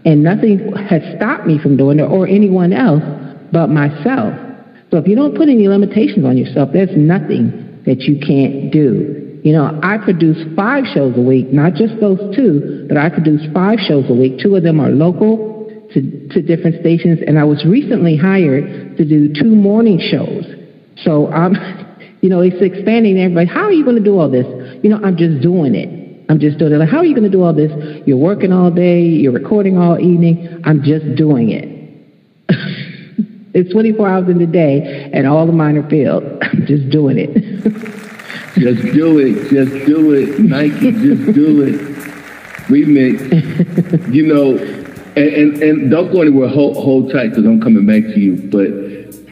And 0.05 0.23
nothing 0.23 0.73
has 0.89 1.03
stopped 1.17 1.47
me 1.47 1.59
from 1.59 1.77
doing 1.77 2.01
it 2.01 2.05
or 2.05 2.27
anyone 2.27 2.73
else 2.73 3.03
but 3.53 3.69
myself. 3.69 4.35
So 4.91 4.97
if 4.97 5.07
you 5.07 5.15
don't 5.15 5.37
put 5.37 5.49
any 5.49 5.69
limitations 5.69 6.25
on 6.25 6.37
yourself, 6.37 6.71
there's 6.73 6.97
nothing 6.97 7.68
that 7.88 8.04
you 8.04 8.21
can't 8.21 8.71
do. 8.71 9.40
You 9.42 9.52
know, 9.52 9.80
I 9.83 9.97
produce 9.97 10.37
five 10.54 10.85
shows 10.92 11.16
a 11.16 11.23
week, 11.23 11.49
not 11.50 11.73
just 11.73 11.99
those 12.00 12.21
two, 12.37 12.85
but 12.87 12.99
I 12.99 13.09
produce 13.09 13.40
five 13.54 13.78
shows 13.80 14.04
a 14.11 14.14
week. 14.14 14.38
Two 14.42 14.57
of 14.57 14.62
them 14.62 14.78
are 14.78 14.90
local 14.90 15.88
to, 15.95 16.28
to 16.28 16.42
different 16.42 16.80
stations, 16.80 17.21
and 17.26 17.38
I 17.38 17.45
was 17.45 17.64
recently 17.64 18.16
hired 18.16 18.99
to 18.99 19.04
do 19.09 19.33
two 19.33 19.57
morning 19.57 19.99
shows. 19.99 20.45
So 21.00 21.33
I'm, 21.33 21.57
you 22.21 22.28
know, 22.28 22.40
it's 22.40 22.61
expanding 22.61 23.16
everybody. 23.16 23.49
How 23.49 23.64
are 23.64 23.73
you 23.73 23.85
going 23.85 23.97
to 23.97 24.04
do 24.04 24.18
all 24.18 24.30
this? 24.30 24.47
You 24.85 24.90
know, 24.90 25.00
I'm 25.02 25.16
just 25.16 25.40
doing 25.40 25.75
it. 25.75 26.26
I'm 26.28 26.38
just 26.38 26.59
doing 26.59 26.73
it. 26.73 26.76
Like, 26.76 26.90
how 26.90 26.99
are 26.99 27.07
you 27.07 27.16
going 27.16 27.30
to 27.30 27.33
do 27.33 27.42
all 27.42 27.54
this? 27.54 27.73
You're 28.07 28.18
working 28.21 28.52
all 28.52 28.71
day, 28.71 29.00
you're 29.00 29.33
recording 29.33 29.78
all 29.78 29.99
evening. 29.99 30.61
I'm 30.64 30.83
just 30.83 31.16
doing 31.16 31.50
it. 31.50 31.77
It's 33.55 33.71
24 33.73 34.09
hours 34.09 34.28
in 34.28 34.38
the 34.38 34.47
day, 34.47 35.11
and 35.12 35.26
all 35.26 35.47
the 35.47 35.52
mine 35.52 35.76
are 35.76 35.88
filled. 35.88 36.25
I'm 36.43 36.67
just 36.67 36.90
doing 36.90 37.19
it. 37.19 37.35
Just 38.59 38.83
do 38.83 39.19
it. 39.19 39.50
Just 39.50 39.87
do 39.87 40.12
it. 40.14 40.40
Nike, 40.40 40.90
just 40.90 41.33
do 41.33 41.62
it. 41.62 41.81
Remix. 42.67 44.12
you 44.12 44.26
know, 44.26 44.57
and, 45.17 45.28
and, 45.28 45.62
and 45.62 45.90
don't 45.90 46.12
go 46.12 46.23
anywhere. 46.23 46.49
Hold, 46.49 46.76
hold 46.76 47.12
tight 47.12 47.28
because 47.28 47.45
I'm 47.45 47.61
coming 47.61 47.87
back 47.87 48.02
to 48.02 48.19
you. 48.19 48.35
But 48.37 48.67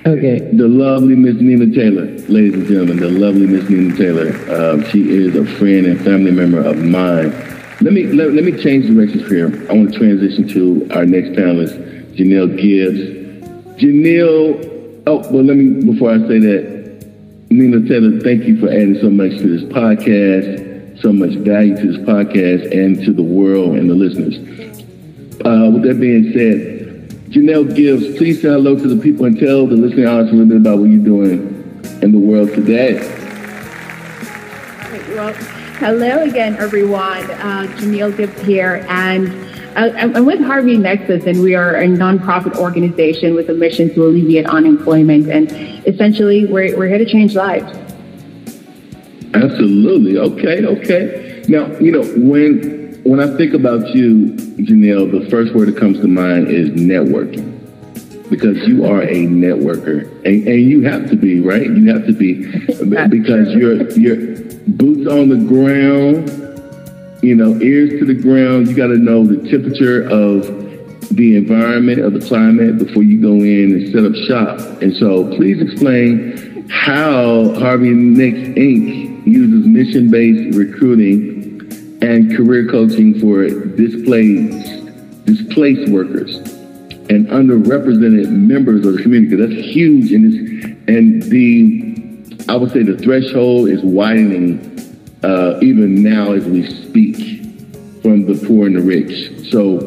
okay, 0.09 0.39
the 0.53 0.69
lovely 0.69 1.17
Miss 1.17 1.37
Nina 1.41 1.75
Taylor, 1.75 2.07
ladies 2.29 2.55
and 2.55 2.67
gentlemen, 2.69 2.99
the 2.99 3.09
lovely 3.09 3.49
Miss 3.49 3.69
Nina 3.69 3.97
Taylor. 3.97 4.29
Uh, 4.49 4.85
she 4.91 5.11
is 5.11 5.35
a 5.35 5.45
friend 5.59 5.87
and 5.87 6.01
family 6.05 6.31
member 6.31 6.61
of 6.61 6.79
mine. 6.79 7.31
Let 7.81 7.95
me 7.95 8.07
let, 8.07 8.33
let 8.33 8.45
me 8.45 8.53
change 8.63 8.87
directions 8.87 9.29
here. 9.29 9.49
I 9.69 9.73
want 9.73 9.93
to 9.93 9.99
transition 9.99 10.47
to 10.49 10.89
our 10.95 11.05
next 11.05 11.31
panelist, 11.31 12.15
Jhenielle 12.15 12.57
Gibbs. 12.57 13.16
Jhenielle, 13.79 15.03
oh 15.07 15.19
well, 15.31 15.45
let 15.45 15.57
me 15.57 15.85
before 15.85 16.13
I 16.13 16.19
say 16.29 16.39
that. 16.39 16.77
Nina 17.49 17.87
Taylor, 17.89 18.19
thank 18.21 18.45
you 18.45 18.59
for 18.59 18.69
adding 18.69 18.99
so 19.01 19.09
much 19.09 19.31
to 19.31 19.47
this 19.47 19.63
podcast, 19.73 21.01
so 21.01 21.13
much 21.13 21.35
value 21.37 21.77
to 21.77 21.93
this 21.93 22.01
podcast 22.05 22.73
and 22.73 23.05
to 23.05 23.13
the 23.13 23.23
world 23.23 23.77
and 23.77 23.89
the 23.89 23.95
listeners. 23.95 24.35
Uh, 25.45 25.71
with 25.71 25.85
that 25.85 26.01
being 26.01 26.33
said, 26.33 27.09
Jhenielle 27.31 27.73
Gibbs, 27.77 28.17
please 28.19 28.43
say 28.43 28.49
hello 28.49 28.75
to 28.77 28.89
the 28.89 29.01
people 29.01 29.27
and 29.27 29.39
tell 29.39 29.67
the 29.67 29.77
listening 29.77 30.07
audience 30.07 30.31
a 30.31 30.33
little 30.33 30.49
bit 30.49 30.57
about 30.57 30.79
what 30.79 30.91
you're 30.91 31.05
doing 31.05 31.39
in 32.03 32.11
the 32.11 32.19
world 32.19 32.49
today. 32.55 32.95
Well, 35.15 35.33
hello 35.79 36.25
again, 36.25 36.57
everyone. 36.57 37.31
Uh, 37.31 37.73
Jhenielle 37.77 38.17
Gibbs 38.17 38.41
here, 38.43 38.85
and 38.89 39.46
I'm 39.77 40.25
with 40.25 40.41
Harvey 40.41 40.77
Nexus, 40.79 41.25
and 41.27 41.43
we 41.43 41.55
are 41.55 41.77
a 41.77 41.87
nonprofit 41.87 42.57
organization 42.57 43.35
with 43.35 43.51
a 43.51 43.55
mission 43.55 43.93
to 43.95 44.07
alleviate 44.07 44.47
unemployment. 44.47 45.29
And 45.29 45.53
essentially, 45.87 46.47
we're, 46.47 46.77
we're 46.77 46.89
here 46.89 46.99
to 46.99 47.05
change 47.05 47.35
lives. 47.35 47.71
Absolutely. 49.35 50.17
Okay. 50.19 50.65
Okay. 50.65 51.45
Now, 51.49 51.71
you 51.79 51.93
know, 51.93 52.05
when 52.17 53.01
when 53.05 53.21
I 53.21 53.37
think 53.37 53.55
about 53.55 53.95
you, 53.95 54.33
Jhenielle, 54.59 55.13
the 55.13 55.31
first 55.31 55.55
word 55.55 55.69
that 55.69 55.77
comes 55.77 56.01
to 56.01 56.09
mind 56.09 56.49
is 56.49 56.71
networking. 56.71 57.53
Because 58.29 58.57
you 58.67 58.85
are 58.85 59.03
a 59.03 59.27
networker, 59.27 60.11
and, 60.25 60.49
and 60.49 60.61
you 60.69 60.83
have 60.83 61.09
to 61.11 61.17
be, 61.17 61.41
right? 61.41 61.63
You 61.63 61.95
have 61.95 62.07
to 62.07 62.13
be, 62.13 62.45
because 63.09 63.55
you're 63.55 63.89
you're 63.93 64.43
boots 64.67 65.07
on 65.09 65.29
the 65.29 65.37
ground 65.47 66.29
you 67.27 67.35
know, 67.35 67.61
ears 67.61 67.99
to 67.99 68.07
the 68.07 68.15
ground. 68.15 68.69
You 68.69 68.77
got 68.77 68.87
to 68.87 68.99
know 68.99 69.27
the 69.27 69.49
temperature 69.51 70.03
of 70.09 70.47
the 71.11 71.37
environment, 71.37 71.99
of 71.99 72.13
the 72.13 72.21
climate 72.21 72.79
before 72.79 73.03
you 73.03 73.21
go 73.21 73.33
in 73.33 73.73
and 73.75 73.93
set 73.93 74.05
up 74.05 74.15
shop. 74.29 74.81
And 74.81 74.95
so 74.97 75.29
please 75.37 75.61
explain 75.61 76.69
how 76.71 77.53
Harvey 77.55 77.91
Nicks 77.91 78.39
Inc. 78.57 79.27
uses 79.27 79.67
mission-based 79.67 80.57
recruiting 80.57 81.99
and 82.01 82.37
career 82.37 82.69
coaching 82.71 83.19
for 83.19 83.49
displaced, 83.49 85.25
displaced 85.25 85.91
workers 85.91 86.37
and 87.09 87.27
underrepresented 87.29 88.31
members 88.31 88.87
of 88.87 88.97
the 88.97 89.03
community. 89.03 89.37
Because 89.37 89.57
That's 89.57 89.69
huge. 89.69 90.13
And, 90.13 90.89
and 90.89 91.23
the, 91.25 92.47
I 92.49 92.55
would 92.55 92.71
say 92.71 92.85
the 92.85 92.97
threshold 92.97 93.69
is 93.69 93.83
widening 93.83 94.76
uh, 95.27 95.59
even 95.61 96.03
now 96.03 96.33
as 96.33 96.45
we 96.45 96.65
speak, 96.87 97.17
from 98.01 98.27
the 98.27 98.41
poor 98.47 98.67
and 98.67 98.77
the 98.77 98.83
rich. 98.83 99.51
So, 99.51 99.81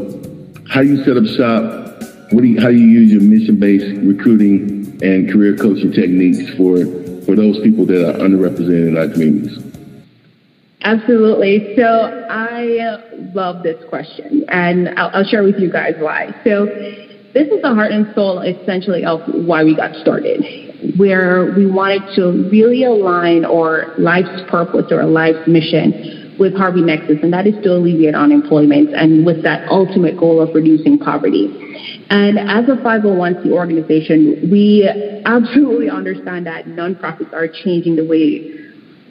how 0.67 0.81
do 0.81 0.87
you 0.87 1.03
set 1.05 1.15
up 1.15 1.25
shop? 1.37 2.03
What 2.33 2.41
do 2.41 2.47
you, 2.47 2.59
how 2.59 2.67
do 2.67 2.75
you 2.75 2.87
use 2.87 3.11
your 3.11 3.21
mission-based 3.21 4.05
recruiting 4.05 4.99
and 5.01 5.31
career 5.31 5.55
coaching 5.55 5.93
techniques 5.93 6.53
for 6.57 6.77
for 7.23 7.35
those 7.35 7.59
people 7.61 7.85
that 7.85 8.03
are 8.03 8.19
underrepresented 8.19 8.89
in 8.89 8.97
our 8.97 9.07
communities? 9.07 9.57
Absolutely. 10.81 11.75
So 11.75 12.27
I 12.29 13.01
love 13.33 13.63
this 13.63 13.81
question, 13.87 14.43
and 14.49 14.89
I'll, 14.99 15.09
I'll 15.13 15.23
share 15.23 15.43
with 15.43 15.57
you 15.57 15.71
guys 15.71 15.95
why. 15.99 16.35
So 16.43 16.65
this 17.33 17.47
is 17.47 17.61
the 17.61 17.73
heart 17.73 17.91
and 17.91 18.13
soul, 18.13 18.41
essentially, 18.41 19.05
of 19.05 19.21
why 19.27 19.63
we 19.63 19.73
got 19.75 19.95
started 19.95 20.68
where 20.97 21.53
we 21.57 21.65
wanted 21.65 22.03
to 22.15 22.49
really 22.49 22.83
align 22.83 23.45
our 23.45 23.93
life's 23.97 24.41
purpose 24.49 24.85
or 24.91 25.01
our 25.01 25.07
life's 25.07 25.47
mission 25.47 26.35
with 26.39 26.55
Harvey 26.55 26.81
Nexus, 26.81 27.17
and 27.21 27.33
that 27.33 27.45
is 27.45 27.55
to 27.63 27.75
alleviate 27.75 28.15
unemployment 28.15 28.95
and 28.95 29.25
with 29.25 29.43
that 29.43 29.67
ultimate 29.69 30.17
goal 30.17 30.41
of 30.41 30.55
reducing 30.55 30.97
poverty. 30.97 31.51
And 32.09 32.39
as 32.39 32.69
a 32.69 32.81
501c 32.81 33.51
organization, 33.51 34.47
we 34.49 34.87
absolutely 35.25 35.89
understand 35.89 36.47
that 36.47 36.65
nonprofits 36.65 37.33
are 37.33 37.47
changing 37.47 37.97
the 37.97 38.05
way 38.05 38.55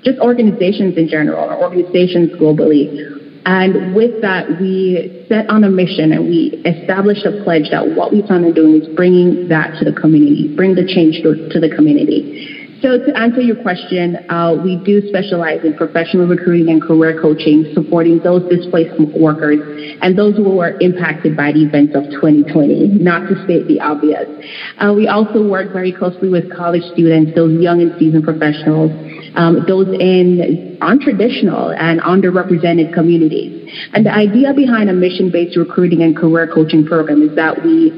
just 0.05 0.19
organizations 0.21 0.97
in 0.97 1.09
general, 1.09 1.51
or 1.51 1.59
organizations 1.61 2.31
globally. 2.41 3.18
And 3.49 3.97
with 3.97 4.21
that, 4.21 4.61
we 4.61 5.25
set 5.27 5.49
on 5.49 5.65
a 5.65 5.71
mission 5.71 6.13
and 6.13 6.29
we 6.29 6.61
established 6.69 7.25
a 7.25 7.33
pledge 7.45 7.73
that 7.73 7.97
what 7.97 8.13
we 8.13 8.21
plan 8.21 8.45
on 8.45 8.53
doing 8.53 8.83
is 8.83 8.89
bringing 8.95 9.49
that 9.49 9.73
to 9.81 9.89
the 9.89 9.97
community, 9.99 10.53
bring 10.55 10.75
the 10.77 10.85
change 10.85 11.25
to, 11.25 11.49
to 11.49 11.59
the 11.59 11.73
community. 11.75 12.69
So 12.85 13.01
to 13.01 13.11
answer 13.17 13.41
your 13.41 13.57
question, 13.57 14.21
uh, 14.29 14.55
we 14.63 14.77
do 14.85 15.01
specialize 15.09 15.65
in 15.65 15.75
professional 15.75 16.29
recruiting 16.29 16.69
and 16.69 16.81
career 16.81 17.19
coaching, 17.21 17.73
supporting 17.73 18.21
those 18.21 18.45
displaced 18.53 18.95
workers 19.17 19.59
and 20.05 20.13
those 20.13 20.37
who 20.37 20.45
were 20.45 20.79
impacted 20.79 21.35
by 21.35 21.51
the 21.51 21.65
events 21.65 21.97
of 21.97 22.05
2020, 22.21 23.01
not 23.01 23.27
to 23.33 23.35
state 23.49 23.67
the 23.67 23.81
obvious. 23.81 24.29
Uh, 24.77 24.93
we 24.95 25.09
also 25.09 25.43
work 25.43 25.73
very 25.73 25.91
closely 25.91 26.29
with 26.29 26.55
college 26.55 26.85
students, 26.93 27.35
those 27.35 27.57
young 27.59 27.81
and 27.81 27.99
seasoned 27.99 28.23
professionals, 28.23 28.93
um, 29.35 29.65
those 29.67 29.89
in 29.89 30.79
untraditional 30.81 31.77
and 31.79 32.01
underrepresented 32.01 32.95
communities. 32.95 33.71
And 33.93 34.07
the 34.07 34.13
idea 34.13 34.55
behind 34.55 34.91
a 34.91 34.93
mission-based 34.93 35.57
recruiting 35.57 36.03
and 36.03 36.17
career 36.17 36.51
coaching 36.53 36.87
program 36.87 37.23
is 37.23 37.35
that 37.37 37.63
we 37.63 37.91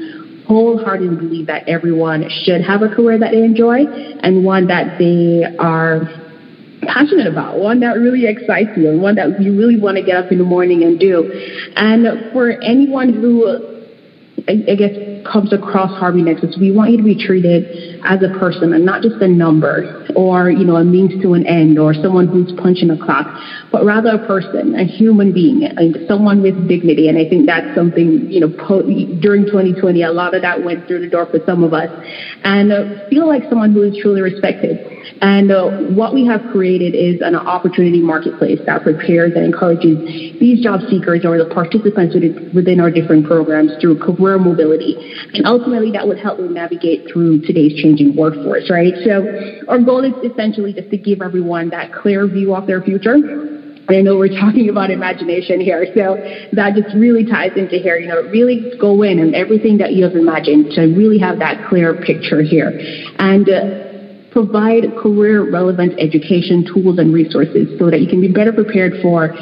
wholeheartedly 0.47 1.15
believe 1.15 1.47
that 1.47 1.67
everyone 1.67 2.27
should 2.43 2.61
have 2.61 2.81
a 2.81 2.89
career 2.89 3.17
that 3.19 3.31
they 3.31 3.43
enjoy 3.43 3.85
and 3.85 4.43
one 4.43 4.67
that 4.67 4.97
they 4.99 5.45
are 5.59 6.01
passionate 6.81 7.27
about, 7.27 7.59
one 7.59 7.79
that 7.79 7.93
really 7.93 8.25
excites 8.25 8.71
you, 8.75 8.89
and 8.89 9.01
one 9.01 9.15
that 9.15 9.39
you 9.39 9.57
really 9.57 9.79
want 9.79 9.95
to 9.97 10.03
get 10.03 10.17
up 10.17 10.31
in 10.31 10.37
the 10.37 10.43
morning 10.43 10.83
and 10.83 10.99
do. 10.99 11.31
And 11.75 12.31
for 12.33 12.51
anyone 12.61 13.13
who 13.13 13.71
I, 14.47 14.75
guess, 14.75 14.97
comes 15.31 15.53
across 15.53 15.97
Harvey 15.99 16.23
Nexus, 16.23 16.57
we 16.59 16.71
want 16.71 16.91
you 16.91 16.97
to 16.97 17.03
be 17.03 17.15
treated 17.15 18.01
as 18.03 18.23
a 18.23 18.37
person 18.39 18.73
and 18.73 18.83
not 18.85 19.03
just 19.03 19.21
a 19.21 19.27
number 19.27 20.00
or, 20.15 20.49
you 20.49 20.65
know, 20.65 20.75
a 20.75 20.83
means 20.83 21.21
to 21.21 21.33
an 21.33 21.45
end 21.45 21.79
or 21.79 21.93
someone 21.93 22.27
who's 22.27 22.51
punching 22.61 22.89
a 22.89 22.97
clock, 22.97 23.27
but 23.71 23.85
rather 23.85 24.09
a 24.09 24.27
person, 24.27 24.75
a 24.75 24.83
human 24.83 25.31
being, 25.33 25.63
and 25.63 25.95
someone 26.07 26.41
with 26.41 26.67
dignity. 26.67 27.07
And 27.07 27.17
I 27.17 27.27
think 27.27 27.45
that's 27.45 27.73
something, 27.73 28.27
you 28.29 28.41
know, 28.41 28.51
po- 28.67 28.83
during 28.83 29.45
2020, 29.45 30.03
a 30.03 30.11
lot 30.11 30.35
of 30.35 30.41
that 30.41 30.63
went 30.63 30.87
through 30.87 30.99
the 30.99 31.09
door 31.09 31.25
for 31.25 31.39
some 31.45 31.63
of 31.63 31.73
us. 31.73 31.89
And 32.43 32.71
uh, 32.71 33.07
feel 33.09 33.27
like 33.27 33.43
someone 33.49 33.71
who 33.71 33.83
is 33.83 33.97
truly 34.01 34.21
respected. 34.21 34.77
And 35.21 35.51
uh, 35.51 35.69
what 35.95 36.13
we 36.13 36.25
have 36.27 36.41
created 36.51 36.95
is 36.95 37.21
an 37.21 37.35
opportunity 37.35 38.01
marketplace 38.01 38.59
that 38.65 38.83
prepares 38.83 39.33
and 39.35 39.45
encourages 39.45 39.97
these 40.39 40.61
job 40.61 40.81
seekers 40.89 41.23
or 41.23 41.37
the 41.37 41.47
participants 41.53 42.15
within 42.53 42.79
our 42.79 42.91
different 42.91 43.25
programs 43.25 43.71
through 43.79 43.99
career 43.99 44.37
mobility. 44.37 44.97
And 45.33 45.45
ultimately, 45.45 45.91
that 45.91 46.07
would 46.07 46.19
help 46.19 46.37
them 46.37 46.53
navigate 46.53 47.07
through 47.11 47.41
today's 47.47 47.79
changing 47.81 48.15
workforce, 48.15 48.69
right? 48.69 48.93
So 49.05 49.23
our 49.67 49.79
goal 49.79 50.03
is 50.03 50.13
essentially 50.23 50.73
just 50.73 50.89
to 50.89 50.97
give 50.97 51.21
everyone 51.21 51.69
that 51.69 51.93
clear 51.93 52.27
view 52.27 52.53
of 52.53 52.67
their 52.67 52.81
future. 52.81 53.60
I 53.89 54.01
know 54.01 54.17
we're 54.17 54.39
talking 54.39 54.69
about 54.69 54.89
imagination 54.89 55.59
here, 55.59 55.85
so 55.95 56.15
that 56.53 56.75
just 56.75 56.95
really 56.95 57.25
ties 57.25 57.51
into 57.55 57.77
here. 57.77 57.97
You 57.97 58.07
know, 58.07 58.21
really 58.29 58.73
go 58.79 59.03
in 59.03 59.19
and 59.19 59.35
everything 59.35 59.77
that 59.79 59.93
you 59.93 60.03
have 60.03 60.15
imagined 60.15 60.71
to 60.73 60.81
really 60.95 61.19
have 61.19 61.39
that 61.39 61.67
clear 61.67 61.93
picture 61.95 62.41
here. 62.41 62.71
And 63.19 63.49
uh, 63.49 64.31
provide 64.31 64.95
career 64.97 65.49
relevant 65.49 65.99
education 65.99 66.65
tools 66.65 66.97
and 66.99 67.13
resources 67.13 67.77
so 67.77 67.89
that 67.89 67.99
you 67.99 68.07
can 68.07 68.21
be 68.21 68.31
better 68.31 68.53
prepared 68.53 68.93
for 69.01 69.35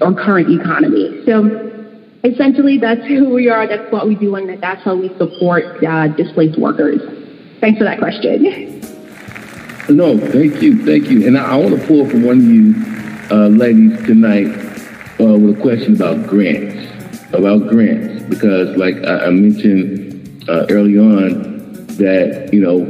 our 0.00 0.14
current 0.14 0.48
economy. 0.48 1.22
So 1.26 1.68
essentially, 2.24 2.78
that's 2.78 3.04
who 3.06 3.28
we 3.34 3.50
are, 3.50 3.66
that's 3.66 3.92
what 3.92 4.08
we 4.08 4.14
do, 4.14 4.34
and 4.36 4.62
that's 4.62 4.82
how 4.82 4.96
we 4.96 5.08
support 5.18 5.84
uh, 5.84 6.08
displaced 6.08 6.58
workers. 6.58 7.00
Thanks 7.60 7.78
for 7.78 7.84
that 7.84 7.98
question. 7.98 8.80
No, 9.90 10.18
thank 10.18 10.62
you, 10.62 10.84
thank 10.84 11.10
you. 11.10 11.26
And 11.26 11.36
I, 11.36 11.52
I 11.52 11.56
want 11.56 11.78
to 11.78 11.86
pull 11.86 12.08
from 12.08 12.24
one 12.24 12.38
of 12.38 12.44
you 12.44 12.97
uh, 13.30 13.48
ladies 13.48 13.96
tonight 14.06 14.46
uh, 15.20 15.36
with 15.36 15.58
a 15.58 15.60
question 15.60 15.94
about 15.94 16.26
grants, 16.26 16.74
about 17.34 17.68
grants, 17.68 18.22
because 18.24 18.76
like 18.76 18.96
I, 19.04 19.26
I 19.26 19.30
mentioned 19.30 20.48
uh, 20.48 20.66
early 20.70 20.98
on 20.98 21.86
that, 21.98 22.50
you 22.52 22.60
know, 22.60 22.84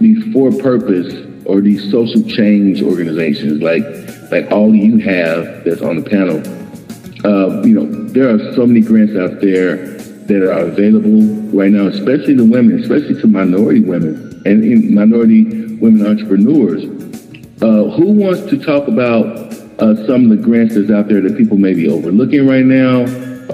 these 0.00 0.32
for 0.32 0.50
purpose 0.50 1.14
or 1.44 1.60
these 1.60 1.90
social 1.90 2.22
change 2.24 2.82
organizations, 2.82 3.62
like 3.62 3.84
like 4.32 4.50
all 4.50 4.74
you 4.74 4.98
have 4.98 5.64
that's 5.64 5.82
on 5.82 6.02
the 6.02 6.10
panel, 6.10 6.38
uh, 7.24 7.62
you 7.62 7.74
know, 7.74 8.08
there 8.08 8.28
are 8.34 8.54
so 8.54 8.66
many 8.66 8.80
grants 8.80 9.14
out 9.14 9.40
there 9.40 9.76
that 10.26 10.42
are 10.42 10.66
available 10.66 11.20
right 11.56 11.70
now, 11.70 11.86
especially 11.86 12.34
to 12.36 12.44
women, 12.44 12.80
especially 12.80 13.20
to 13.20 13.26
minority 13.28 13.80
women 13.80 14.42
and 14.46 14.90
minority 14.90 15.44
women 15.76 16.06
entrepreneurs. 16.06 17.03
Uh, 17.64 17.88
who 17.92 18.12
wants 18.12 18.42
to 18.42 18.62
talk 18.62 18.88
about 18.88 19.24
uh, 19.78 19.96
some 20.06 20.24
of 20.24 20.28
the 20.28 20.36
grants 20.36 20.74
that's 20.74 20.90
out 20.90 21.08
there 21.08 21.22
that 21.22 21.34
people 21.34 21.56
may 21.56 21.72
be 21.72 21.88
overlooking 21.88 22.46
right 22.46 22.66
now, 22.66 23.00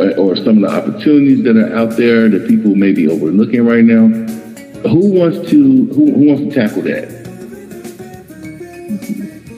or, 0.00 0.12
or 0.18 0.34
some 0.34 0.64
of 0.64 0.68
the 0.68 0.76
opportunities 0.76 1.44
that 1.44 1.56
are 1.56 1.72
out 1.76 1.90
there 1.90 2.28
that 2.28 2.48
people 2.48 2.74
may 2.74 2.90
be 2.90 3.06
overlooking 3.06 3.64
right 3.64 3.84
now? 3.84 4.08
Who 4.88 5.12
wants 5.12 5.48
to 5.50 5.84
who, 5.94 6.12
who 6.12 6.26
wants 6.26 6.42
to 6.42 6.60
tackle 6.60 6.82
that? 6.82 7.08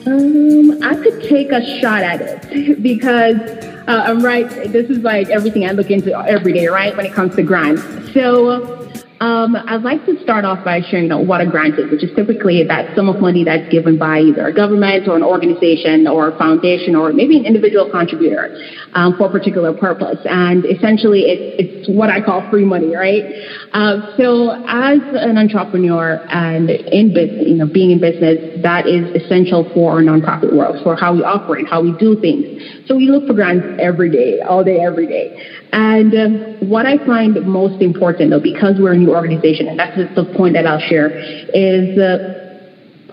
Um, 0.05 0.83
I 0.83 1.01
could 1.01 1.23
take 1.27 1.51
a 1.51 1.65
shot 1.81 2.03
at 2.03 2.21
it 2.21 2.83
because 2.83 3.39
uh, 3.87 4.03
I'm 4.05 4.23
right. 4.23 4.47
This 4.71 4.87
is 4.87 4.99
like 4.99 5.29
everything 5.29 5.67
I 5.67 5.71
look 5.71 5.89
into 5.89 6.15
every 6.27 6.53
day, 6.53 6.67
right? 6.67 6.95
When 6.95 7.07
it 7.07 7.13
comes 7.13 7.35
to 7.37 7.41
grants. 7.41 7.81
So 8.13 8.82
um, 9.23 9.55
I'd 9.55 9.83
like 9.83 10.05
to 10.05 10.21
start 10.21 10.43
off 10.43 10.65
by 10.65 10.81
sharing 10.81 11.07
what 11.25 11.39
a 11.39 11.47
grant 11.47 11.79
is, 11.79 11.89
which 11.89 12.03
is 12.03 12.11
typically 12.13 12.61
that 12.67 12.93
sum 12.93 13.07
of 13.07 13.21
money 13.21 13.45
that's 13.45 13.71
given 13.71 13.97
by 13.97 14.19
either 14.19 14.47
a 14.47 14.53
government 14.53 15.07
or 15.07 15.15
an 15.15 15.23
organization 15.23 16.07
or 16.07 16.35
a 16.35 16.37
foundation 16.37 16.93
or 16.93 17.13
maybe 17.13 17.37
an 17.39 17.45
individual 17.45 17.89
contributor 17.89 18.51
um, 18.91 19.15
for 19.17 19.27
a 19.27 19.31
particular 19.31 19.71
purpose. 19.71 20.19
And 20.25 20.65
essentially, 20.65 21.21
it's, 21.31 21.87
it's 21.87 21.87
what 21.87 22.09
I 22.09 22.19
call 22.19 22.43
free 22.51 22.65
money, 22.65 22.93
right? 22.93 23.23
Uh, 23.71 24.11
so 24.19 24.59
as 24.67 24.99
an 25.15 25.37
entrepreneur 25.37 26.19
and 26.27 26.69
in 26.69 27.13
business, 27.15 27.47
you 27.47 27.55
know, 27.55 27.67
being 27.71 27.91
in 27.91 28.01
business, 28.03 28.59
that 28.61 28.91
is 28.91 29.07
essential 29.15 29.71
for 29.73 29.93
our 29.93 30.01
nonprofit 30.03 30.51
world, 30.51 30.83
for 30.83 30.97
how 30.97 31.15
we 31.15 31.23
operate, 31.23 31.65
how 31.65 31.81
we 31.81 31.95
do 31.95 32.19
things. 32.19 32.59
So 32.85 32.95
we 32.95 33.09
look 33.09 33.27
for 33.27 33.33
grants 33.33 33.65
every 33.79 34.11
day, 34.11 34.41
all 34.41 34.63
day, 34.63 34.79
every 34.79 35.07
day. 35.07 35.35
And 35.71 36.13
um, 36.13 36.69
what 36.69 36.85
I 36.85 36.97
find 37.05 37.35
most 37.45 37.81
important, 37.81 38.31
though, 38.31 38.41
because 38.41 38.75
we're 38.79 38.93
a 38.93 38.97
new 38.97 39.13
organization, 39.13 39.67
and 39.67 39.79
that's 39.79 39.95
the 40.15 40.25
point 40.35 40.53
that 40.53 40.67
I'll 40.67 40.79
share, 40.79 41.09
is 41.53 41.97
uh, 41.97 42.43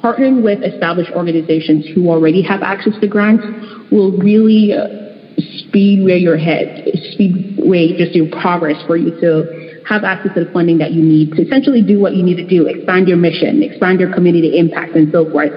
partnering 0.03 0.43
with 0.43 0.63
established 0.63 1.13
organizations 1.13 1.87
who 1.95 2.09
already 2.11 2.43
have 2.43 2.63
access 2.63 2.95
to 3.01 3.07
grants 3.07 3.45
will 3.93 4.13
really 4.19 4.73
uh, 4.73 4.89
speed 5.59 6.05
where 6.05 6.17
your 6.17 6.37
head, 6.37 6.85
speed 7.13 7.59
way 7.59 7.97
just 7.97 8.15
your 8.15 8.29
progress 8.41 8.77
for 8.87 8.97
you 8.97 9.11
to 9.21 9.83
have 9.87 10.05
access 10.05 10.33
to 10.35 10.45
the 10.45 10.51
funding 10.53 10.79
that 10.79 10.93
you 10.93 11.03
need 11.03 11.33
to 11.33 11.43
essentially 11.43 11.83
do 11.83 11.99
what 11.99 12.15
you 12.15 12.23
need 12.23 12.37
to 12.37 12.47
do, 12.47 12.67
expand 12.67 13.09
your 13.09 13.17
mission, 13.17 13.63
expand 13.63 13.99
your 13.99 14.13
community 14.13 14.59
impact, 14.59 14.95
and 14.95 15.11
so 15.13 15.29
forth. 15.31 15.51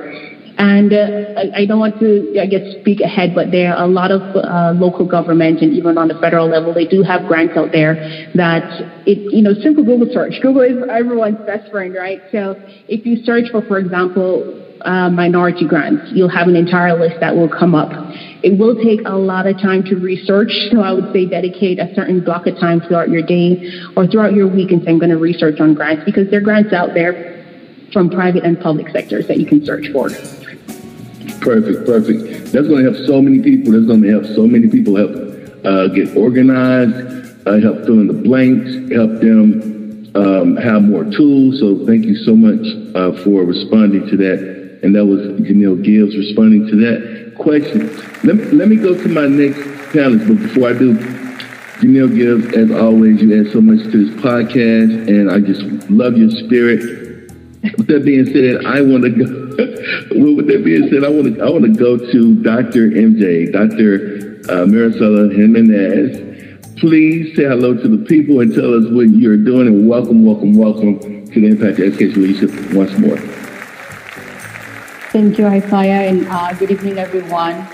And 0.64 0.94
uh, 0.94 1.60
I, 1.60 1.66
don't 1.66 1.80
want 1.80 2.00
to, 2.00 2.40
I 2.40 2.46
guess, 2.46 2.80
speak 2.80 3.02
ahead, 3.02 3.36
but 3.36 3.52
there 3.52 3.76
are 3.76 3.84
a 3.84 3.88
lot 3.88 4.12
of 4.12 4.22
uh, 4.34 4.72
local 4.72 5.06
government 5.06 5.60
and 5.60 5.74
even 5.74 5.98
on 5.98 6.08
the 6.08 6.16
federal 6.24 6.48
level, 6.48 6.74
they 6.74 6.88
do 6.88 7.04
have 7.04 7.28
grants 7.28 7.58
out 7.58 7.74
there 7.74 7.96
that 8.36 8.64
it, 9.06 9.20
you 9.36 9.44
know, 9.44 9.52
simple 9.60 9.84
Google 9.84 10.08
search. 10.14 10.40
Google 10.42 10.62
is 10.62 10.80
everyone's 10.90 11.44
best 11.46 11.70
friend, 11.70 11.94
right? 11.94 12.22
So 12.32 12.56
if 12.88 13.06
you 13.06 13.18
search 13.26 13.52
for, 13.52 13.62
for 13.68 13.78
example, 13.78 14.56
uh, 14.88 15.10
minority 15.10 15.68
grants, 15.68 16.14
you'll 16.16 16.32
have 16.32 16.48
an 16.48 16.56
entire 16.56 16.98
list 16.98 17.20
that 17.20 17.36
will 17.36 17.52
come 17.52 17.76
up. 17.76 17.92
It 18.40 18.58
will 18.58 18.80
take 18.80 19.04
a 19.06 19.18
lot 19.18 19.48
of 19.48 19.60
time 19.60 19.84
to 19.92 19.96
research, 19.96 20.52
so 20.72 20.80
I 20.80 20.94
would 20.94 21.12
say 21.12 21.28
dedicate 21.28 21.78
a 21.80 21.94
certain 21.94 22.24
block 22.24 22.48
of 22.48 22.56
time 22.56 22.80
throughout 22.80 23.10
your 23.10 23.22
day 23.22 23.68
or 23.98 24.08
throughout 24.08 24.32
your 24.32 24.48
week 24.48 24.72
and 24.72 24.82
say, 24.82 24.92
I'm 24.92 25.00
going 25.00 25.12
to 25.12 25.20
research 25.20 25.60
on 25.60 25.74
grants 25.74 26.04
because 26.06 26.32
there 26.32 26.40
are 26.40 26.44
grants 26.44 26.72
out 26.72 26.94
there 26.94 27.44
from 27.92 28.10
private 28.10 28.46
and 28.46 28.58
public 28.60 28.88
sectors 28.96 29.28
that 29.28 29.38
you 29.38 29.46
can 29.46 29.64
search 29.66 29.92
for. 29.92 30.08
Perfect, 31.44 31.86
perfect. 31.86 32.52
That's 32.54 32.68
going 32.68 32.86
to 32.86 32.92
help 32.92 33.06
so 33.06 33.22
many 33.22 33.42
people. 33.42 33.74
That's 33.74 33.86
going 33.86 34.02
to 34.02 34.10
help 34.10 34.26
so 34.26 34.48
many 34.48 34.70
people 34.70 34.96
help 34.96 35.12
uh, 35.66 35.88
get 35.88 36.16
organized, 36.16 37.48
uh, 37.48 37.60
help 37.60 37.86
fill 37.86 38.00
in 38.00 38.08
the 38.08 38.14
blanks, 38.14 38.72
help 38.94 39.20
them 39.20 40.12
um, 40.16 40.56
have 40.56 40.84
more 40.84 41.04
tools. 41.04 41.60
So 41.60 41.86
thank 41.86 42.06
you 42.06 42.16
so 42.16 42.36
much 42.36 42.64
uh, 42.96 43.24
for 43.24 43.44
responding 43.44 44.08
to 44.08 44.18
that. 44.18 44.80
And 44.84 44.96
that 44.96 45.06
was 45.06 45.20
Jhenielle 45.42 45.84
Gibbs 45.84 46.16
responding 46.16 46.68
to 46.68 46.76
that 46.78 47.36
question. 47.38 47.90
Let 48.24 48.36
me, 48.36 48.46
let 48.46 48.68
me 48.70 48.78
go 48.78 48.96
to 48.96 49.10
my 49.10 49.28
next 49.28 49.60
panelist, 49.92 50.28
but 50.28 50.40
before 50.40 50.70
I 50.70 50.74
do, 50.74 50.96
Jhenielle 51.84 52.16
Gibbs, 52.16 52.56
as 52.56 52.72
always, 52.72 53.22
you 53.22 53.38
add 53.38 53.52
so 53.52 53.60
much 53.60 53.84
to 53.92 54.06
this 54.06 54.24
podcast, 54.24 55.08
and 55.10 55.30
I 55.30 55.40
just 55.40 55.62
love 55.90 56.18
your 56.18 56.30
spirit. 56.32 57.03
With 57.64 57.88
that 57.88 58.04
being 58.04 58.26
said, 58.26 58.66
I 58.66 58.82
want 58.82 59.04
to 59.04 59.10
go. 59.10 59.24
with 60.36 60.48
that 60.48 60.66
being 60.66 60.90
said, 60.90 61.06
I 61.06 61.10
want 61.10 61.36
to 61.36 61.42
I 61.42 61.50
want 61.50 61.64
to 61.64 61.72
go 61.72 61.98
to 61.98 62.44
Dr. 62.44 62.90
MJ, 62.90 63.54
Dr. 63.54 64.42
Uh, 64.52 64.66
Marisela 64.66 65.34
Jimenez. 65.34 66.78
Please 66.78 67.34
say 67.38 67.44
hello 67.44 67.74
to 67.74 67.88
the 67.88 68.04
people 68.04 68.42
and 68.42 68.54
tell 68.54 68.74
us 68.74 68.92
what 68.92 69.08
you're 69.08 69.38
doing, 69.38 69.68
and 69.68 69.88
welcome, 69.88 70.26
welcome, 70.26 70.54
welcome 70.56 71.00
to 71.00 71.40
the 71.40 71.48
Impact 71.48 71.80
Education 71.80 72.24
Leadership 72.24 72.74
once 72.74 72.98
more. 72.98 73.18
Thank 75.14 75.38
you, 75.38 75.46
Isaiah, 75.46 76.10
and 76.10 76.28
uh, 76.28 76.54
good 76.56 76.72
evening, 76.72 76.98
everyone. 76.98 77.66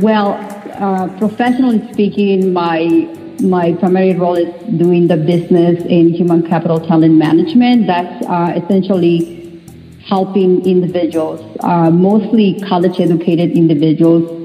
Well, 0.00 0.32
uh, 0.80 1.06
professionally 1.16 1.92
speaking, 1.92 2.52
my 2.52 3.08
my 3.42 3.72
primary 3.74 4.14
role 4.14 4.36
is 4.36 4.52
doing 4.78 5.08
the 5.08 5.16
business 5.16 5.84
in 5.86 6.12
human 6.14 6.46
capital 6.48 6.80
talent 6.80 7.14
management. 7.14 7.86
That's 7.86 8.26
uh, 8.26 8.60
essentially 8.62 9.62
helping 10.04 10.64
individuals, 10.64 11.40
uh, 11.60 11.90
mostly 11.90 12.60
college 12.60 13.00
educated 13.00 13.52
individuals, 13.52 14.38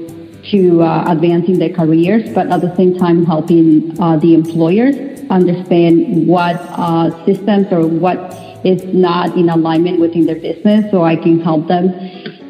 to 0.50 0.82
uh, 0.82 1.04
advancing 1.08 1.58
their 1.58 1.72
careers, 1.72 2.28
but 2.32 2.46
at 2.48 2.60
the 2.60 2.74
same 2.76 2.96
time 2.96 3.24
helping 3.24 4.00
uh, 4.00 4.16
the 4.16 4.34
employers 4.34 4.96
understand 5.30 6.26
what 6.26 6.56
uh, 6.56 7.10
systems 7.24 7.66
or 7.72 7.86
what 7.86 8.32
is 8.64 8.82
not 8.94 9.36
in 9.36 9.48
alignment 9.48 10.00
within 10.00 10.26
their 10.26 10.36
business 10.36 10.90
so 10.90 11.02
I 11.02 11.16
can 11.16 11.40
help 11.40 11.66
them. 11.66 11.90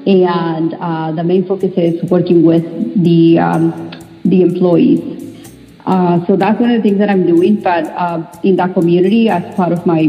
And 0.07 0.75
uh, 0.75 1.13
the 1.13 1.25
main 1.25 1.47
focus 1.47 1.73
is 1.77 2.03
working 2.11 2.45
with 2.45 2.65
the, 3.03 3.39
um, 3.39 3.91
the 4.25 4.43
employees. 4.43 5.26
Uh, 5.87 6.25
so 6.27 6.37
that's 6.37 6.61
one 6.61 6.71
of 6.71 6.83
the 6.83 6.89
things 6.89 6.99
that 6.99 7.09
I'm 7.09 7.27
doing. 7.27 7.61
But 7.61 7.87
uh, 7.87 8.27
in 8.43 8.57
that 8.57 8.75
community, 8.75 9.29
as 9.29 9.55
part 9.55 9.73
of 9.73 9.87
my 9.87 10.07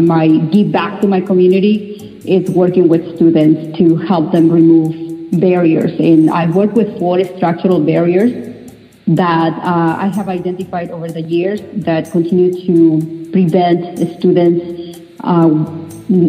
my 0.00 0.28
give 0.52 0.70
back 0.72 1.00
to 1.00 1.08
my 1.08 1.20
community, 1.20 2.20
is 2.24 2.50
working 2.50 2.88
with 2.88 3.16
students 3.16 3.78
to 3.78 3.96
help 3.96 4.32
them 4.32 4.50
remove 4.50 4.94
barriers. 5.32 5.98
And 5.98 6.30
I 6.30 6.50
work 6.50 6.72
with 6.72 6.98
four 6.98 7.22
structural 7.24 7.80
barriers 7.80 8.50
that 9.06 9.52
uh, 9.64 9.96
I 9.98 10.06
have 10.14 10.28
identified 10.28 10.90
over 10.90 11.08
the 11.08 11.22
years 11.22 11.60
that 11.84 12.10
continue 12.10 12.52
to 12.66 13.30
prevent 13.32 13.98
students 14.18 15.00
uh, 15.24 15.48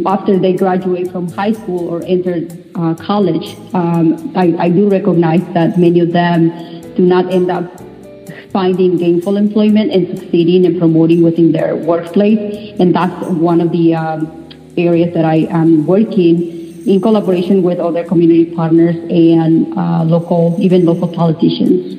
after 0.06 0.38
they 0.38 0.54
graduate 0.54 1.12
from 1.12 1.30
high 1.30 1.52
school 1.52 1.88
or 1.90 2.04
enter 2.06 2.48
uh, 2.76 2.94
college. 2.96 3.56
Um, 3.74 4.34
I, 4.36 4.56
I, 4.58 4.70
do 4.70 4.90
recognize 4.90 5.46
that 5.54 5.78
many 5.78 6.00
of 6.00 6.12
them 6.12 6.50
do 6.96 7.04
not 7.04 7.32
end 7.32 7.50
up 7.50 7.81
finding 8.52 8.98
gainful 8.98 9.38
employment 9.38 9.92
and 9.92 10.18
succeeding 10.18 10.66
and 10.66 10.78
promoting 10.78 11.24
within 11.24 11.52
their 11.52 11.76
workplace. 11.76 12.74
And 12.80 12.94
that's 12.94 13.26
one 13.28 13.62
of 13.62 13.72
the 13.72 13.96
um, 13.96 14.50
areas 14.78 15.14
that 15.14 15.26
I 15.26 15.48
am 15.50 15.86
working 15.86 16.62
in 16.88 17.02
collaboration 17.02 17.64
with 17.64 17.80
other 17.80 18.04
community 18.04 18.46
partners 18.46 18.96
and 18.96 19.78
uh, 19.78 20.04
local, 20.04 20.58
even 20.60 20.86
local 20.86 21.08
politicians. 21.08 21.98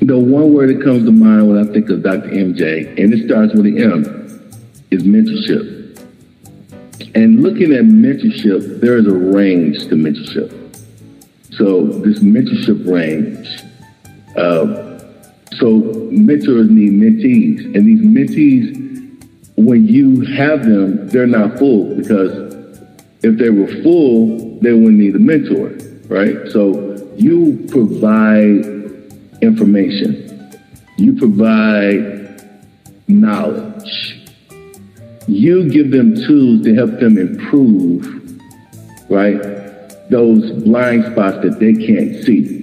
The 0.00 0.18
one 0.18 0.52
word 0.52 0.70
that 0.70 0.82
comes 0.84 1.04
to 1.04 1.12
mind 1.12 1.48
when 1.48 1.58
I 1.58 1.72
think 1.72 1.88
of 1.90 2.02
Dr. 2.02 2.28
MJ, 2.28 2.88
and 3.02 3.14
it 3.14 3.26
starts 3.26 3.54
with 3.54 3.66
an 3.66 3.80
M, 3.80 4.50
is 4.90 5.04
mentorship. 5.04 5.80
And 7.14 7.42
looking 7.42 7.72
at 7.72 7.84
mentorship, 7.84 8.80
there 8.80 8.96
is 8.96 9.06
a 9.06 9.12
range 9.12 9.78
to 9.88 9.94
mentorship. 9.94 10.50
So 11.52 11.86
this 11.86 12.20
mentorship 12.20 12.90
range, 12.90 13.46
uh, 14.36 14.91
so 15.58 15.78
mentors 16.10 16.68
need 16.70 16.92
mentees, 16.92 17.64
and 17.74 17.86
these 17.86 18.00
mentees, 18.00 18.78
when 19.56 19.86
you 19.86 20.22
have 20.22 20.64
them, 20.64 21.08
they're 21.08 21.26
not 21.26 21.58
full 21.58 21.94
because 21.94 22.52
if 23.22 23.38
they 23.38 23.50
were 23.50 23.68
full, 23.82 24.58
they 24.60 24.72
wouldn't 24.72 24.98
need 24.98 25.14
a 25.14 25.18
mentor, 25.18 25.70
right? 26.08 26.50
So 26.50 26.92
you 27.16 27.66
provide 27.70 28.66
information, 29.42 30.58
you 30.96 31.14
provide 31.16 32.56
knowledge, 33.08 34.18
you 35.28 35.68
give 35.70 35.90
them 35.90 36.14
tools 36.14 36.64
to 36.64 36.74
help 36.74 36.98
them 36.98 37.18
improve, 37.18 38.40
right? 39.08 39.40
Those 40.10 40.50
blind 40.62 41.12
spots 41.12 41.38
that 41.42 41.58
they 41.60 41.74
can't 41.74 42.24
see. 42.24 42.61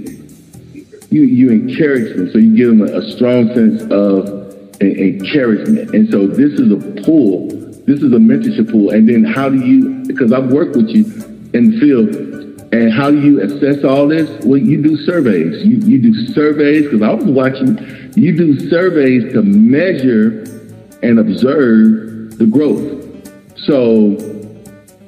You, 1.10 1.24
you 1.24 1.50
encourage 1.50 2.16
them, 2.16 2.32
so 2.32 2.38
you 2.38 2.56
give 2.56 2.70
them 2.70 2.82
a, 2.82 3.00
a 3.00 3.12
strong 3.12 3.48
sense 3.54 3.82
of 3.92 4.40
encouragement. 4.82 5.94
And 5.96 6.10
so 6.10 6.28
this 6.28 6.54
is 6.60 6.72
a 6.72 6.78
pool. 7.04 7.48
this 7.86 8.04
is 8.04 8.14
a 8.14 8.18
mentorship 8.18 8.72
pool. 8.72 8.92
And 8.92 9.10
then 9.10 9.24
how 9.24 9.50
do 9.50 9.58
you, 9.58 10.04
because 10.06 10.32
I've 10.32 10.52
worked 10.52 10.76
with 10.76 10.90
you 10.90 11.06
in 11.54 11.72
the 11.72 11.80
field, 11.80 12.16
and 12.72 12.94
how 12.94 13.10
do 13.10 13.20
you 13.20 13.42
assess 13.42 13.84
all 13.84 14.08
this? 14.08 14.30
Well, 14.46 14.60
you 14.60 14.82
do 14.82 14.96
surveys. 14.98 15.66
You, 15.66 15.78
you 15.78 16.00
do 16.00 16.28
surveys, 16.34 16.84
because 16.84 17.02
I 17.02 17.14
was 17.14 17.26
watching, 17.26 17.78
you 18.16 18.38
do 18.38 18.70
surveys 18.70 19.34
to 19.34 19.42
measure 19.42 20.44
and 21.02 21.18
observe 21.18 22.38
the 22.38 22.46
growth. 22.46 22.86
So, 23.66 24.18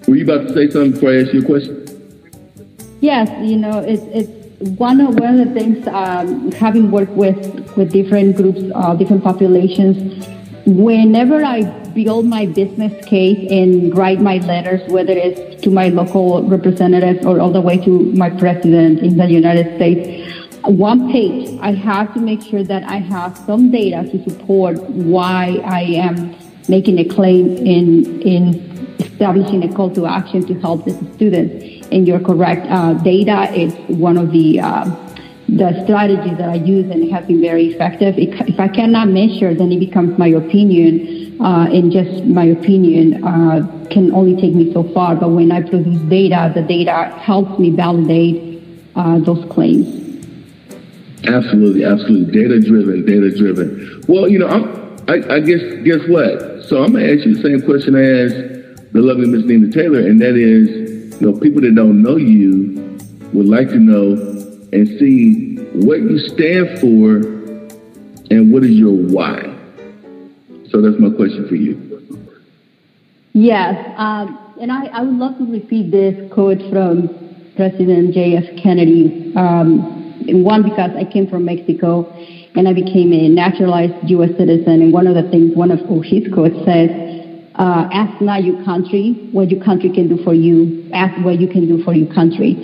were 0.07 0.15
you 0.15 0.23
about 0.23 0.47
to 0.47 0.53
say 0.55 0.71
something 0.71 0.93
before 0.93 1.11
I 1.11 1.21
ask 1.21 1.33
you 1.33 1.43
a 1.43 1.45
question? 1.45 1.77
Yes, 2.99 3.29
you 3.47 3.57
know, 3.57 3.79
it's, 3.79 4.03
it's 4.11 4.40
one 4.77 5.01
of, 5.01 5.19
one 5.19 5.39
of 5.39 5.47
the 5.47 5.53
things, 5.59 5.87
um, 5.87 6.51
having 6.51 6.91
worked 6.91 7.11
with, 7.13 7.75
with 7.75 7.91
different 7.91 8.35
groups, 8.35 8.61
uh, 8.75 8.95
different 8.95 9.23
populations, 9.23 10.27
whenever 10.65 11.43
I 11.43 11.63
build 11.93 12.25
my 12.25 12.45
business 12.45 13.05
case 13.05 13.51
and 13.51 13.95
write 13.97 14.21
my 14.21 14.37
letters, 14.37 14.81
whether 14.91 15.13
it's 15.13 15.61
to 15.63 15.71
my 15.71 15.89
local 15.89 16.43
representatives 16.43 17.25
or 17.25 17.39
all 17.39 17.51
the 17.51 17.61
way 17.61 17.77
to 17.77 18.13
my 18.13 18.29
president 18.29 18.99
in 18.99 19.17
the 19.17 19.27
United 19.27 19.75
States, 19.75 20.31
one 20.63 21.11
page, 21.11 21.57
I 21.59 21.73
have 21.73 22.13
to 22.13 22.19
make 22.19 22.41
sure 22.41 22.63
that 22.63 22.83
I 22.83 22.97
have 22.97 23.35
some 23.37 23.71
data 23.71 24.07
to 24.11 24.29
support 24.29 24.79
why 24.89 25.59
I 25.65 25.81
am 25.81 26.35
making 26.69 26.99
a 26.99 27.05
claim 27.05 27.57
in, 27.57 28.21
in 28.21 28.70
establishing 29.21 29.63
a 29.63 29.71
call 29.71 29.93
to 29.93 30.07
action 30.07 30.43
to 30.47 30.59
help 30.61 30.83
the 30.83 30.93
students. 31.13 31.87
And 31.91 32.07
you're 32.07 32.19
correct, 32.19 32.65
uh, 32.69 32.93
data 32.93 33.53
is 33.53 33.73
one 33.87 34.17
of 34.17 34.31
the 34.31 34.59
uh, 34.59 34.85
the 35.47 35.83
strategies 35.83 36.37
that 36.37 36.49
I 36.49 36.55
use 36.55 36.89
and 36.89 37.03
it 37.03 37.11
has 37.11 37.25
been 37.25 37.41
very 37.41 37.67
effective. 37.67 38.15
If 38.17 38.59
I 38.59 38.69
cannot 38.69 39.09
measure, 39.09 39.53
then 39.53 39.71
it 39.71 39.79
becomes 39.79 40.17
my 40.17 40.29
opinion, 40.29 41.39
uh, 41.41 41.67
and 41.69 41.91
just 41.91 42.23
my 42.23 42.45
opinion 42.45 43.23
uh, 43.23 43.67
can 43.91 44.13
only 44.13 44.39
take 44.41 44.55
me 44.55 44.71
so 44.73 44.83
far. 44.93 45.15
But 45.15 45.29
when 45.29 45.51
I 45.51 45.61
produce 45.61 46.01
data, 46.03 46.51
the 46.55 46.61
data 46.61 47.13
helps 47.19 47.59
me 47.59 47.69
validate 47.69 48.63
uh, 48.95 49.19
those 49.19 49.43
claims. 49.51 49.85
Absolutely, 51.27 51.83
absolutely, 51.83 52.31
data 52.31 52.59
driven, 52.61 53.05
data 53.05 53.29
driven. 53.37 54.01
Well, 54.07 54.29
you 54.29 54.39
know, 54.39 54.47
I'm, 54.47 54.63
I, 55.09 55.35
I 55.35 55.39
guess 55.41 55.61
guess 55.83 56.01
what? 56.07 56.63
So 56.63 56.83
I'm 56.83 56.93
gonna 56.93 57.11
ask 57.11 57.25
you 57.25 57.35
the 57.35 57.41
same 57.43 57.61
question 57.61 57.95
as 57.95 58.60
the 58.91 59.01
lovely 59.01 59.27
Miss 59.27 59.45
Nina 59.45 59.71
Taylor, 59.71 59.99
and 59.99 60.19
that 60.21 60.35
is, 60.35 61.19
you 61.19 61.31
know, 61.31 61.39
people 61.39 61.61
that 61.61 61.75
don't 61.75 62.01
know 62.01 62.17
you 62.17 62.97
would 63.33 63.47
like 63.47 63.69
to 63.69 63.79
know 63.79 64.13
and 64.73 64.87
see 64.99 65.55
what 65.73 65.99
you 66.01 66.17
stand 66.19 66.79
for 66.79 67.17
and 68.29 68.51
what 68.51 68.63
is 68.63 68.71
your 68.71 68.91
why. 68.91 69.41
So 70.69 70.81
that's 70.81 70.99
my 70.99 71.09
question 71.09 71.47
for 71.47 71.55
you. 71.55 71.87
Yes, 73.33 73.93
um, 73.97 74.55
and 74.59 74.71
I, 74.71 74.87
I, 74.87 75.01
would 75.03 75.15
love 75.15 75.37
to 75.37 75.45
repeat 75.49 75.91
this 75.91 76.31
quote 76.33 76.59
from 76.69 77.07
President 77.55 78.13
J.F. 78.13 78.61
Kennedy. 78.61 79.33
Um, 79.35 80.43
one, 80.43 80.63
because 80.63 80.91
I 80.95 81.05
came 81.05 81.27
from 81.27 81.45
Mexico 81.45 82.11
and 82.55 82.67
I 82.67 82.73
became 82.73 83.13
a 83.13 83.29
naturalized 83.29 84.09
U.S. 84.09 84.31
citizen. 84.37 84.81
And 84.81 84.93
one 84.93 85.07
of 85.07 85.15
the 85.15 85.29
things, 85.31 85.55
one 85.55 85.71
of 85.71 85.79
his 86.03 86.31
quotes 86.33 86.55
says, 86.65 86.89
uh, 87.55 87.89
ask 87.91 88.21
not 88.21 88.43
your 88.43 88.63
country 88.63 89.29
what 89.31 89.49
your 89.49 89.63
country 89.63 89.91
can 89.91 90.07
do 90.07 90.23
for 90.23 90.33
you, 90.33 90.89
ask 90.93 91.13
what 91.23 91.39
you 91.39 91.47
can 91.47 91.67
do 91.67 91.83
for 91.83 91.93
your 91.93 92.11
country. 92.13 92.55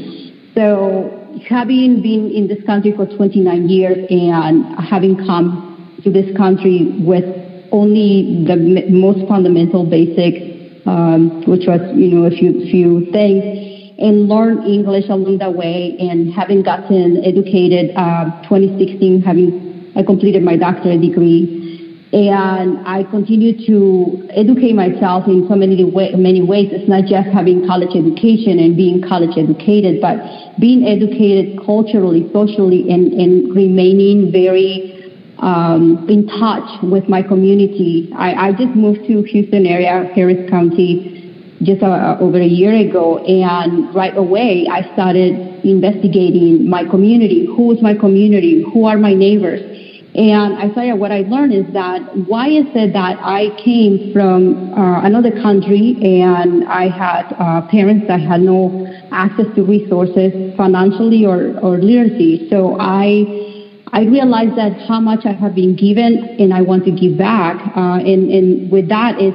So 0.56 1.40
having 1.48 2.02
been 2.02 2.32
in 2.32 2.48
this 2.48 2.64
country 2.66 2.94
for 2.96 3.06
29 3.06 3.70
years 3.70 4.08
and 4.10 4.66
having 4.80 5.18
come 5.18 6.00
to 6.04 6.12
this 6.12 6.36
country 6.38 6.96
with 7.00 7.26
only 7.72 8.46
the 8.48 8.56
most 8.90 9.28
fundamental 9.28 9.86
basic, 9.86 10.88
um, 10.88 11.44
which 11.46 11.68
was, 11.68 11.82
you 11.96 12.08
know, 12.08 12.26
a 12.26 12.32
few, 12.32 12.66
few 12.72 13.12
things, 13.12 13.94
and 14.00 14.30
learn 14.30 14.64
English 14.64 15.10
along 15.10 15.40
the 15.40 15.50
way 15.50 15.98
and 16.00 16.32
having 16.34 16.64
gotten 16.64 17.24
educated, 17.26 17.96
uh, 17.98 18.26
2016, 18.48 19.22
having 19.22 19.92
I 19.98 20.04
completed 20.04 20.44
my 20.44 20.56
doctorate 20.56 21.02
degree 21.02 21.67
and 22.14 22.88
I 22.88 23.04
continue 23.04 23.52
to 23.68 24.30
educate 24.32 24.74
myself 24.74 25.28
in 25.28 25.46
so 25.50 25.56
many 25.56 25.84
way, 25.84 26.14
many 26.16 26.42
ways. 26.42 26.70
It's 26.72 26.88
not 26.88 27.04
just 27.04 27.28
having 27.36 27.68
college 27.68 27.92
education 27.92 28.60
and 28.60 28.78
being 28.78 29.04
college 29.04 29.36
educated, 29.38 30.00
but 30.00 30.16
being 30.60 30.88
educated 30.88 31.60
culturally, 31.66 32.30
socially, 32.32 32.90
and, 32.90 33.12
and 33.12 33.54
remaining 33.54 34.32
very 34.32 35.12
um, 35.40 36.08
in 36.10 36.28
touch 36.28 36.68
with 36.82 37.10
my 37.10 37.22
community. 37.22 38.10
I, 38.16 38.48
I 38.48 38.52
just 38.54 38.74
moved 38.74 39.06
to 39.08 39.24
Houston 39.24 39.66
area, 39.66 40.10
Harris 40.16 40.50
County, 40.50 41.14
just 41.62 41.84
uh, 41.84 42.18
over 42.22 42.40
a 42.40 42.48
year 42.48 42.74
ago, 42.88 43.18
and 43.20 43.94
right 43.94 44.16
away 44.16 44.66
I 44.72 44.94
started 44.94 45.66
investigating 45.66 46.70
my 46.70 46.86
community. 46.86 47.46
Who 47.46 47.72
is 47.74 47.82
my 47.82 47.96
community? 47.96 48.64
Who 48.74 48.86
are 48.86 48.98
my 48.98 49.14
neighbors? 49.14 49.77
And 50.18 50.58
Isaiah, 50.58 50.96
what 50.96 51.12
I 51.12 51.22
learned 51.30 51.54
is 51.54 51.72
that 51.74 52.02
why 52.26 52.50
is 52.50 52.66
it 52.74 52.92
that 52.94 53.22
I 53.22 53.54
came 53.64 54.12
from 54.14 54.74
uh, 54.74 55.06
another 55.06 55.30
country 55.30 55.94
and 56.02 56.66
I 56.66 56.90
had 56.90 57.38
uh, 57.38 57.62
parents 57.70 58.08
that 58.08 58.22
had 58.22 58.42
no 58.42 58.90
access 59.12 59.46
to 59.54 59.62
resources 59.62 60.58
financially 60.58 61.24
or, 61.24 61.60
or 61.62 61.78
literacy. 61.78 62.50
So 62.50 62.78
I 62.80 63.46
I 63.94 64.02
realized 64.10 64.58
that 64.58 64.74
how 64.90 65.00
much 65.00 65.22
I 65.26 65.34
have 65.34 65.54
been 65.54 65.76
given 65.76 66.36
and 66.40 66.52
I 66.52 66.62
want 66.62 66.84
to 66.86 66.92
give 66.92 67.16
back. 67.18 67.62
Uh, 67.78 68.02
and, 68.02 68.32
and 68.34 68.72
with 68.72 68.90
that 68.90 69.22
is 69.22 69.34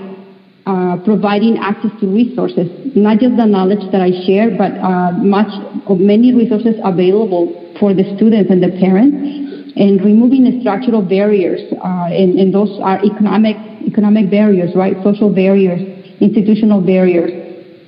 uh, 0.67 0.99
providing 1.05 1.59
access 1.59 1.91
to 2.01 2.07
resources, 2.11 2.67
not 2.95 3.19
just 3.19 3.37
the 3.37 3.47
knowledge 3.47 3.87
that 3.93 4.03
I 4.03 4.11
share, 4.27 4.51
but 4.51 4.75
uh, 4.83 5.13
much 5.13 5.51
many 5.89 6.35
resources 6.35 6.75
available 6.85 7.55
for 7.79 7.95
the 7.95 8.03
students 8.17 8.51
and 8.51 8.63
the 8.63 8.75
parents 8.83 9.42
and 9.77 10.05
removing 10.05 10.45
the 10.45 10.61
structural 10.61 11.03
barriers, 11.03 11.61
uh, 11.83 12.13
and, 12.13 12.39
and, 12.39 12.53
those 12.53 12.79
are 12.83 13.03
economic 13.05 13.57
economic 13.87 14.31
barriers, 14.31 14.75
right? 14.75 14.97
Social 15.03 15.33
barriers, 15.33 15.81
institutional 16.21 16.81
barriers, 16.81 17.33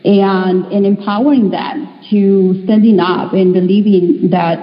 and 0.04 0.64
and 0.72 0.86
empowering 0.86 1.50
them 1.50 1.88
to 2.10 2.62
standing 2.64 2.98
up 3.00 3.32
and 3.32 3.52
believing 3.52 4.30
that 4.30 4.58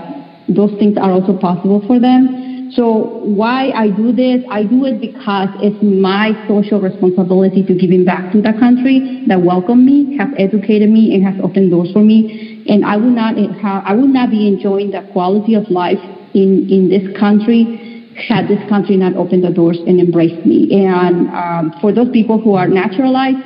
those 0.50 0.72
things 0.80 0.98
are 0.98 1.12
also 1.12 1.38
possible 1.38 1.84
for 1.86 2.00
them. 2.00 2.72
So 2.74 3.20
why 3.28 3.70
I 3.76 3.90
do 3.90 4.14
this? 4.14 4.42
I 4.50 4.64
do 4.64 4.86
it 4.86 5.02
because 5.02 5.50
it's 5.60 5.78
my 5.84 6.32
social 6.48 6.80
responsibility 6.80 7.64
to 7.68 7.76
giving 7.76 8.06
back 8.06 8.32
to 8.32 8.42
the 8.42 8.54
country 8.58 9.26
that 9.28 9.42
welcomed 9.42 9.86
me, 9.86 10.18
has 10.18 10.30
educated 10.38 10.90
me, 10.90 11.14
and 11.14 11.24
has 11.26 11.36
opened 11.44 11.70
doors 11.70 11.92
for 11.92 12.02
me. 12.02 12.64
And 12.70 12.86
I 12.86 12.96
would 12.96 13.14
not 13.14 13.36
I 13.38 13.94
would 13.94 14.10
not 14.10 14.32
be 14.32 14.48
enjoying 14.48 14.92
the 14.92 15.02
quality 15.12 15.54
of 15.54 15.70
life 15.70 16.00
in, 16.34 16.68
in 16.70 16.90
this 16.90 17.18
country 17.18 17.88
had 18.28 18.48
this 18.48 18.60
country 18.70 18.98
not 18.98 19.16
opened 19.16 19.44
the 19.44 19.50
doors 19.50 19.80
and 19.88 20.00
embraced 20.00 20.46
me. 20.46 20.86
And 20.86 21.30
um, 21.30 21.74
for 21.82 21.92
those 21.92 22.10
people 22.12 22.40
who 22.40 22.56
are 22.56 22.68
naturalized, 22.68 23.40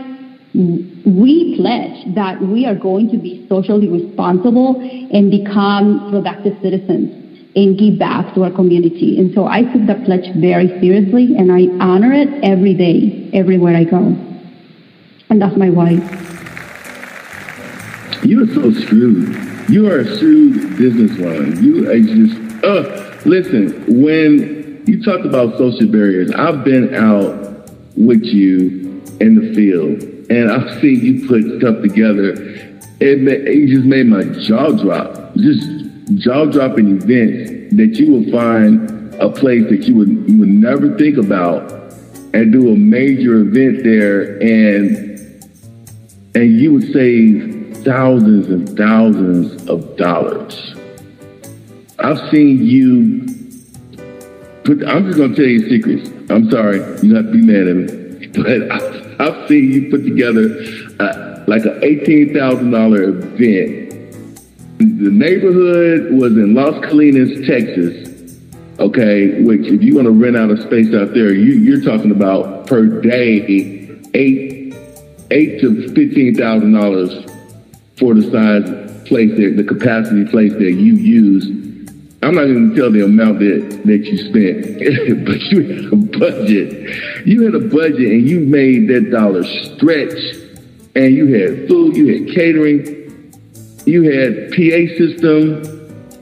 we 0.54 1.56
pledge 1.58 2.16
that 2.16 2.42
we 2.42 2.66
are 2.66 2.76
going 2.76 3.10
to 3.12 3.18
be 3.18 3.46
socially 3.50 3.88
responsible 3.88 4.80
and 5.12 5.30
become 5.30 6.10
productive 6.12 6.54
citizens 6.62 7.12
and 7.56 7.78
give 7.78 8.00
back 8.00 8.34
to 8.36 8.44
our 8.44 8.52
community. 8.52 9.18
And 9.20 9.34
so 9.34 9.48
I 9.48 9.64
took 9.64 9.86
the 9.86 10.02
pledge 10.06 10.28
very 10.36 10.68
seriously 10.80 11.36
and 11.38 11.52
I 11.52 11.68
honor 11.84 12.12
it 12.14 12.28
every 12.44 12.74
day, 12.74 13.30
everywhere 13.34 13.76
I 13.76 13.84
go. 13.84 13.98
And 15.30 15.42
that's 15.42 15.58
my 15.58 15.70
wife. 15.70 16.04
You 18.24 18.44
are 18.44 18.54
so 18.54 18.72
shrewd. 18.72 19.45
You 19.68 19.90
are 19.90 20.00
a 20.00 20.18
shrewd 20.18 20.54
businesswoman. 20.78 21.62
You 21.62 21.90
are 21.90 22.00
just 22.00 22.64
uh, 22.64 23.20
listen, 23.26 23.84
when 24.02 24.84
you 24.86 25.04
talk 25.04 25.26
about 25.26 25.58
social 25.58 25.88
barriers, 25.88 26.32
I've 26.32 26.64
been 26.64 26.94
out 26.94 27.72
with 27.98 28.24
you 28.24 29.02
in 29.20 29.36
the 29.36 29.56
field 29.56 30.04
and 30.30 30.52
I've 30.52 30.80
seen 30.82 31.04
you 31.04 31.28
put 31.28 31.60
stuff 31.60 31.82
together. 31.82 32.34
It, 33.00 33.28
it 33.28 33.68
just 33.68 33.86
made 33.86 34.06
my 34.06 34.24
jaw 34.24 34.72
drop. 34.72 35.36
Just 35.36 35.68
jaw 36.16 36.46
dropping 36.46 37.02
events 37.02 37.76
that 37.76 37.96
you 37.96 38.12
will 38.12 38.32
find 38.32 39.16
a 39.16 39.30
place 39.30 39.64
that 39.70 39.88
you 39.88 39.96
would 39.96 40.30
you 40.30 40.40
would 40.40 40.50
never 40.50 40.96
think 40.98 41.18
about 41.18 41.72
and 42.34 42.52
do 42.52 42.72
a 42.72 42.76
major 42.76 43.38
event 43.38 43.84
there 43.84 44.38
and 44.42 45.16
and 46.36 46.60
you 46.60 46.74
would 46.74 46.92
save 46.92 47.55
thousands 47.86 48.48
and 48.48 48.76
thousands 48.76 49.70
of 49.70 49.96
dollars. 49.96 50.76
I've 52.00 52.20
seen 52.32 52.66
you 52.66 53.26
put, 54.64 54.84
I'm 54.86 55.06
just 55.06 55.20
to 55.20 55.36
tell 55.36 55.46
you 55.46 55.70
secrets. 55.70 56.10
I'm 56.30 56.50
sorry. 56.50 56.78
You 57.02 57.16
have 57.16 57.26
to 57.26 57.32
be 57.32 57.42
mad 57.42 57.68
at 57.68 57.76
me. 57.76 58.02
But 58.36 58.70
I, 58.70 59.16
I've 59.26 59.48
seen 59.48 59.72
you 59.72 59.90
put 59.90 60.04
together 60.04 60.60
uh, 61.00 61.46
like 61.48 61.64
an 61.64 61.80
$18,000 61.80 63.08
event. 63.08 63.86
The 64.80 65.10
neighborhood 65.10 66.14
was 66.14 66.34
in 66.34 66.54
Las 66.54 66.74
Colinas, 66.84 67.48
Texas. 67.48 68.12
Okay, 68.78 69.42
which 69.44 69.68
if 69.68 69.82
you 69.82 69.96
want 69.96 70.08
to 70.08 70.12
rent 70.12 70.36
out 70.36 70.52
a 70.52 70.62
space 70.64 70.94
out 70.94 71.14
there, 71.14 71.34
you, 71.34 71.54
you're 71.54 71.82
talking 71.82 72.12
about 72.12 72.68
per 72.68 73.00
day 73.00 73.40
eight, 74.14 74.76
eight 75.32 75.62
to 75.62 75.88
fifteen 75.94 76.36
thousand 76.36 76.74
dollars 76.74 77.26
for 77.98 78.14
the 78.14 78.24
size 78.24 79.08
place 79.08 79.32
there, 79.38 79.54
the 79.54 79.64
capacity 79.64 80.26
place 80.26 80.54
that 80.54 80.74
you 80.74 80.96
use 80.96 81.66
I'm 82.26 82.34
not 82.34 82.46
going 82.46 82.72
to 82.72 82.76
tell 82.76 82.92
the 82.92 83.06
amount 83.06 83.38
that, 83.38 83.82
that 83.86 84.06
you 84.06 84.18
spent, 84.18 84.66
but 85.26 85.40
you 85.52 85.62
had 85.62 85.94
a 85.94 86.18
budget. 86.18 87.28
You 87.28 87.44
had 87.44 87.54
a 87.54 87.60
budget 87.60 88.12
and 88.14 88.28
you 88.28 88.40
made 88.40 88.88
that 88.88 89.12
dollar 89.12 89.44
stretch. 89.44 90.18
And 90.96 91.14
you 91.14 91.28
had 91.28 91.68
food, 91.68 91.96
you 91.96 92.08
had 92.08 92.34
catering, 92.34 93.32
you 93.86 94.04
had 94.10 94.50
PA 94.50 94.98
system, 94.98 95.62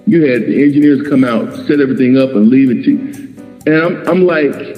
you 0.05 0.25
had 0.25 0.41
the 0.41 0.63
engineers 0.63 1.07
come 1.07 1.23
out, 1.23 1.53
set 1.67 1.79
everything 1.79 2.17
up, 2.17 2.31
and 2.31 2.49
leave 2.49 2.71
it 2.71 2.83
to 2.83 2.91
you. 2.91 3.33
And 3.65 3.75
I'm, 3.75 4.07
I'm 4.09 4.25
like, 4.25 4.77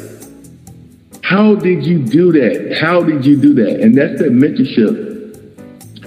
how 1.23 1.55
did 1.55 1.86
you 1.86 2.05
do 2.05 2.34
that? 2.34 2.77
How 2.79 3.01
did 3.01 3.25
you 3.25 3.41
do 3.41 3.53
that? 3.55 3.79
And 3.79 3.97
that's 3.97 4.19
that 4.19 4.31
mentorship 4.31 5.04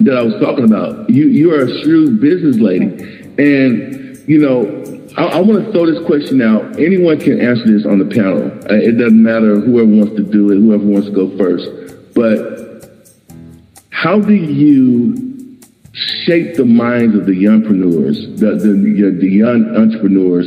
that 0.00 0.16
I 0.16 0.22
was 0.22 0.34
talking 0.40 0.64
about. 0.64 1.11
You 1.11 1.28
you 1.28 1.52
are 1.54 1.64
a 1.64 1.82
shrewd 1.82 2.20
business 2.20 2.56
lady, 2.56 2.87
and 3.38 4.18
you 4.28 4.38
know 4.38 4.78
I, 5.16 5.38
I 5.38 5.40
want 5.40 5.64
to 5.64 5.72
throw 5.72 5.87
this 5.87 6.04
question 6.06 6.40
out. 6.40 6.78
Anyone 6.78 7.18
can 7.18 7.40
answer 7.40 7.66
this 7.66 7.84
on 7.84 7.98
the 7.98 8.04
panel. 8.04 8.46
Uh, 8.70 8.74
it 8.74 8.98
doesn't 8.98 9.22
matter 9.22 9.58
whoever 9.61 9.90
wants 9.90 10.16
to 10.16 10.22
do 10.22 10.52
it, 10.52 10.56
whoever 10.56 10.84
wants 10.84 11.08
to 11.08 11.12
go 11.12 11.37
first. 11.37 12.14
But 12.14 12.58
how 13.90 14.20
do 14.20 14.34
you 14.34 15.58
shape 16.24 16.54
the 16.54 16.64
minds 16.64 17.16
of 17.16 17.26
the 17.26 17.32
youngpreneurs, 17.32 18.38
the, 18.38 18.54
the, 18.54 19.18
the 19.18 19.28
young 19.28 19.74
entrepreneurs, 19.74 20.46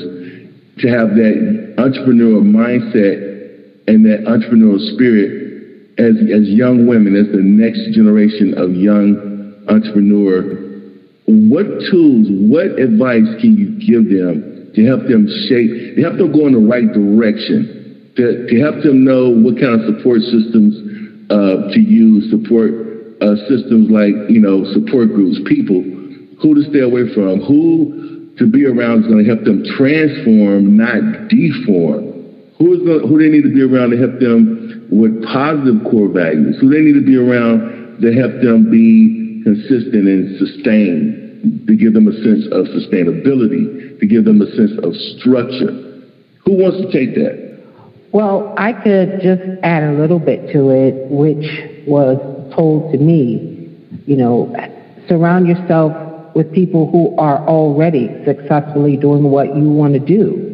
to 0.80 0.88
have 0.88 1.16
that 1.16 1.76
entrepreneurial 1.78 2.44
mindset 2.44 3.28
and 3.88 4.06
that 4.06 4.24
entrepreneurial 4.24 4.80
spirit 4.96 5.42
as, 5.98 6.16
as 6.32 6.48
young 6.48 6.88
women, 6.88 7.16
as 7.16 7.28
the 7.32 7.44
next 7.44 7.94
generation 7.94 8.58
of 8.58 8.74
young 8.76 9.32
entrepreneur? 9.68 10.72
What 11.26 11.68
tools, 11.90 12.28
what 12.50 12.80
advice 12.80 13.30
can 13.40 13.56
you 13.56 13.78
give 13.80 14.10
them 14.10 14.72
to 14.76 14.86
help 14.86 15.08
them 15.08 15.28
shape, 15.48 15.96
to 15.96 16.02
help 16.02 16.18
them 16.18 16.32
go 16.32 16.48
in 16.48 16.54
the 16.54 16.66
right 16.66 16.88
direction, 16.88 18.14
to, 18.16 18.48
to 18.48 18.56
help 18.60 18.84
them 18.84 19.04
know 19.04 19.30
what 19.30 19.60
kind 19.60 19.80
of 19.80 19.88
support 19.88 20.22
systems 20.22 20.76
uh, 21.32 21.72
to 21.72 21.80
use, 21.80 22.32
support 22.32 22.72
uh, 23.22 23.36
systems 23.48 23.88
like, 23.92 24.16
you 24.28 24.42
know, 24.42 24.66
support 24.74 25.14
groups, 25.14 25.40
people, 25.48 25.80
who 26.42 26.56
to 26.56 26.64
stay 26.70 26.82
away 26.82 27.08
from, 27.14 27.40
who 27.46 28.34
to 28.38 28.50
be 28.50 28.66
around 28.66 29.04
is 29.04 29.08
going 29.08 29.24
to 29.24 29.28
help 29.30 29.44
them 29.44 29.64
transform, 29.78 30.76
not 30.76 31.30
deform. 31.30 32.10
Who, 32.58 32.74
is 32.74 32.82
going, 32.86 33.08
who 33.08 33.18
they 33.18 33.30
need 33.30 33.44
to 33.44 33.54
be 33.54 33.62
around 33.62 33.92
to 33.92 33.98
help 33.98 34.20
them 34.20 34.90
with 34.92 35.24
positive 35.24 35.82
core 35.90 36.10
values, 36.10 36.58
who 36.60 36.70
they 36.70 36.82
need 36.82 36.98
to 36.98 37.06
be 37.06 37.18
around 37.18 38.02
to 38.02 38.10
help 38.14 38.42
them 38.42 38.70
be 38.70 39.21
consistent 39.44 40.08
and 40.08 40.40
sustained, 40.40 41.68
to 41.68 41.76
give 41.76 41.94
them 41.94 42.08
a 42.08 42.14
sense 42.14 42.46
of 42.52 42.66
sustainability 42.70 43.82
to 44.02 44.08
give 44.08 44.26
them 44.26 44.42
a 44.42 44.48
sense 44.56 44.72
of 44.84 44.94
structure. 45.20 45.72
Who 46.44 46.58
wants 46.58 46.82
to 46.82 46.92
take 46.92 47.14
that? 47.16 47.62
Well, 48.12 48.54
I 48.58 48.74
could 48.74 49.22
just 49.22 49.42
add 49.64 49.84
a 49.84 49.94
little 49.94 50.20
bit 50.20 50.52
to 50.52 50.72
it, 50.72 51.08
which 51.10 51.88
was 51.88 52.18
told 52.54 52.92
to 52.92 52.98
me. 52.98 53.70
You 54.06 54.18
know, 54.18 54.56
surround 55.08 55.48
yourself 55.48 56.36
with 56.36 56.52
people 56.52 56.90
who 56.90 57.16
are 57.18 57.48
already 57.48 58.10
successfully 58.26 58.98
doing 58.98 59.24
what 59.24 59.56
you 59.56 59.64
want 59.70 59.94
to 59.94 60.00
do. 60.00 60.50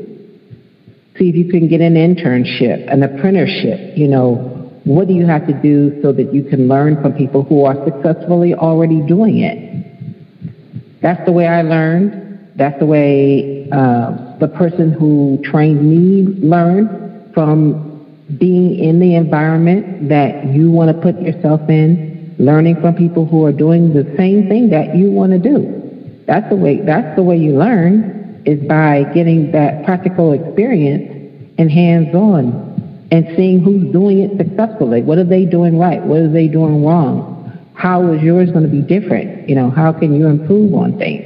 See 1.18 1.30
if 1.30 1.36
you 1.36 1.50
can 1.50 1.68
get 1.70 1.80
an 1.80 1.96
internship, 1.96 2.92
an 2.92 3.02
apprenticeship. 3.02 3.98
You 3.98 4.10
know, 4.10 4.57
what 4.88 5.08
do 5.08 5.14
you 5.14 5.26
have 5.26 5.46
to 5.48 5.54
do 5.54 6.02
so 6.02 6.12
that 6.14 6.34
you 6.34 6.44
can 6.44 6.68
learn 6.68 7.02
from 7.02 7.14
people 7.14 7.44
who 7.44 7.66
are 7.66 7.76
successfully 7.86 8.54
already 8.54 9.02
doing 9.02 9.40
it? 9.40 11.02
That's 11.02 11.24
the 11.26 11.32
way 11.32 11.48
I 11.48 11.62
learned. 11.62 12.56
That's 12.56 12.80
the 12.80 12.86
way 12.86 13.70
uh, 13.72 14.38
the 14.40 14.48
person 14.48 14.92
who 14.92 15.40
trained 15.44 15.84
me 15.84 16.24
learned 16.40 17.34
from 17.34 18.06
being 18.40 18.80
in 18.80 19.00
the 19.00 19.16
environment 19.16 20.10
that 20.10 20.48
you 20.48 20.72
want 20.72 20.96
to 20.96 21.02
put 21.02 21.22
yourself 21.22 21.70
in, 21.70 22.36
learning 22.40 22.82
from 22.82 22.96
people 22.96 23.26
who 23.26 23.46
are 23.46 23.52
doing 23.52 23.94
the 23.94 24.04
same 24.18 24.48
thing 24.48 24.70
that 24.70 24.96
you 24.96 25.12
want 25.12 25.32
to 25.32 25.40
do. 25.40 26.24
That's 26.26 26.50
the 26.50 26.56
way. 26.56 26.82
That's 26.82 27.16
the 27.16 27.24
way 27.24 27.38
you 27.38 27.58
learn 27.58 28.42
is 28.46 28.66
by 28.68 29.04
getting 29.14 29.52
that 29.52 29.86
practical 29.86 30.34
experience 30.34 31.54
and 31.58 31.72
hands-on, 31.72 32.77
and 33.12 33.26
seeing 33.38 33.60
who's 33.60 33.92
doing 33.92 34.20
it 34.20 34.38
successfully. 34.38 35.02
What 35.02 35.18
are 35.18 35.24
they 35.24 35.46
doing 35.46 35.80
right? 35.80 36.04
What 36.04 36.20
are 36.20 36.32
they 36.32 36.48
doing 36.48 36.84
wrong? 36.84 37.36
How 37.74 38.12
is 38.12 38.22
yours 38.22 38.52
going 38.52 38.66
to 38.66 38.72
be 38.72 38.82
different? 38.82 39.48
You 39.48 39.56
know, 39.56 39.70
how 39.70 39.94
can 39.94 40.14
you 40.14 40.28
improve 40.28 40.74
on 40.74 40.98
things? 40.98 41.24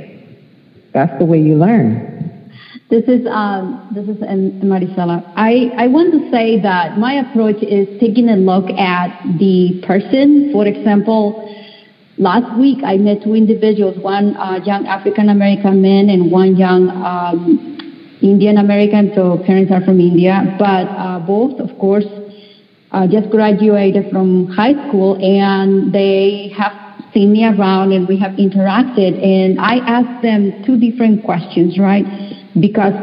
That's 0.93 1.17
the 1.17 1.25
way 1.25 1.39
you 1.39 1.55
learn. 1.55 2.11
This 2.89 3.05
is 3.07 3.25
um, 3.25 3.87
this 3.95 4.03
is 4.03 4.17
Marisela. 4.19 5.23
I, 5.37 5.71
I 5.77 5.87
want 5.87 6.11
to 6.11 6.29
say 6.29 6.59
that 6.59 6.97
my 6.97 7.23
approach 7.23 7.63
is 7.63 7.87
taking 8.01 8.27
a 8.27 8.35
look 8.35 8.69
at 8.71 9.15
the 9.39 9.81
person. 9.87 10.51
For 10.51 10.67
example, 10.67 11.47
last 12.17 12.59
week 12.59 12.83
I 12.83 12.97
met 12.97 13.23
two 13.23 13.33
individuals, 13.33 13.95
one 14.03 14.35
uh, 14.35 14.59
young 14.65 14.87
African 14.87 15.29
American 15.29 15.81
man 15.81 16.09
and 16.09 16.29
one 16.29 16.57
young 16.57 16.89
um, 16.89 17.80
Indian 18.21 18.57
American. 18.57 19.11
So 19.15 19.37
parents 19.45 19.71
are 19.71 19.81
from 19.83 19.99
India, 19.99 20.55
but 20.57 20.87
uh, 20.87 21.19
both, 21.19 21.59
of 21.59 21.77
course, 21.79 22.05
uh, 22.91 23.07
just 23.07 23.29
graduated 23.29 24.11
from 24.11 24.47
high 24.47 24.73
school, 24.87 25.15
and 25.21 25.93
they 25.93 26.53
have 26.57 26.73
seen 27.13 27.31
me 27.31 27.45
around, 27.45 27.91
and 27.91 28.07
we 28.07 28.17
have 28.19 28.31
interacted. 28.33 29.21
And 29.23 29.59
I 29.59 29.77
asked 29.87 30.21
them 30.21 30.63
two 30.65 30.77
different 30.77 31.23
questions, 31.23 31.77
right? 31.79 32.05
because 32.59 32.93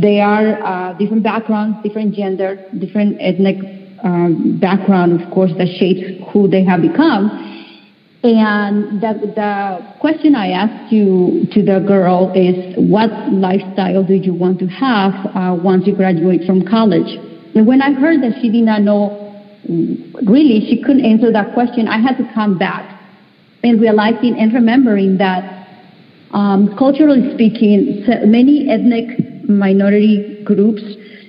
they 0.00 0.20
are 0.20 0.62
uh, 0.62 0.96
different 0.96 1.22
backgrounds, 1.22 1.76
different 1.82 2.14
gender, 2.14 2.56
different 2.78 3.16
ethnic 3.20 3.58
um, 4.02 4.58
background, 4.60 5.20
of 5.20 5.30
course, 5.32 5.50
that 5.58 5.68
shapes 5.78 6.22
who 6.32 6.48
they 6.48 6.64
have 6.64 6.80
become. 6.80 7.28
And 8.24 9.02
the, 9.02 9.12
the 9.36 9.98
question 10.00 10.34
I 10.34 10.48
asked 10.52 10.90
you 10.90 11.44
to 11.52 11.62
the 11.62 11.84
girl 11.86 12.32
is, 12.34 12.74
what 12.78 13.10
lifestyle 13.30 14.02
do 14.02 14.14
you 14.14 14.32
want 14.32 14.58
to 14.60 14.66
have 14.66 15.12
uh, 15.36 15.54
once 15.62 15.86
you 15.86 15.94
graduate 15.94 16.40
from 16.46 16.66
college? 16.66 17.18
And 17.54 17.66
when 17.66 17.82
I 17.82 17.92
heard 17.92 18.22
that 18.22 18.40
she 18.40 18.50
did 18.50 18.64
not 18.64 18.80
know, 18.80 19.42
really, 20.24 20.64
she 20.70 20.82
couldn't 20.82 21.04
answer 21.04 21.30
that 21.32 21.52
question, 21.52 21.86
I 21.86 22.00
had 22.00 22.16
to 22.16 22.24
come 22.32 22.56
back 22.56 22.98
and 23.62 23.78
realizing 23.78 24.38
and 24.38 24.54
remembering 24.54 25.18
that 25.18 25.68
um, 26.32 26.74
culturally 26.78 27.34
speaking, 27.34 28.06
many 28.24 28.70
ethnic 28.70 29.48
minority 29.48 30.42
groups, 30.44 30.82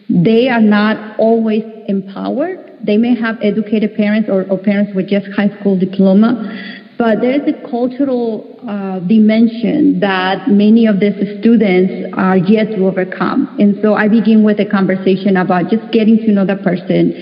they 0.09 0.47
are 0.47 0.61
not 0.61 1.19
always 1.19 1.63
empowered. 1.87 2.77
They 2.85 2.97
may 2.97 3.19
have 3.19 3.37
educated 3.41 3.95
parents 3.95 4.29
or, 4.29 4.45
or 4.49 4.57
parents 4.57 4.93
with 4.95 5.09
just 5.09 5.27
high 5.35 5.49
school 5.59 5.77
diploma, 5.77 6.74
but 6.97 7.21
there 7.21 7.35
is 7.35 7.41
a 7.47 7.69
cultural 7.69 8.45
uh, 8.67 8.99
dimension 8.99 9.99
that 9.99 10.47
many 10.47 10.85
of 10.87 10.99
these 10.99 11.39
students 11.39 12.13
are 12.13 12.37
yet 12.37 12.71
to 12.75 12.87
overcome. 12.87 13.55
And 13.59 13.77
so 13.81 13.95
I 13.95 14.07
begin 14.07 14.43
with 14.43 14.59
a 14.59 14.65
conversation 14.65 15.37
about 15.37 15.69
just 15.69 15.91
getting 15.91 16.17
to 16.19 16.31
know 16.31 16.45
the 16.45 16.55
person 16.57 17.13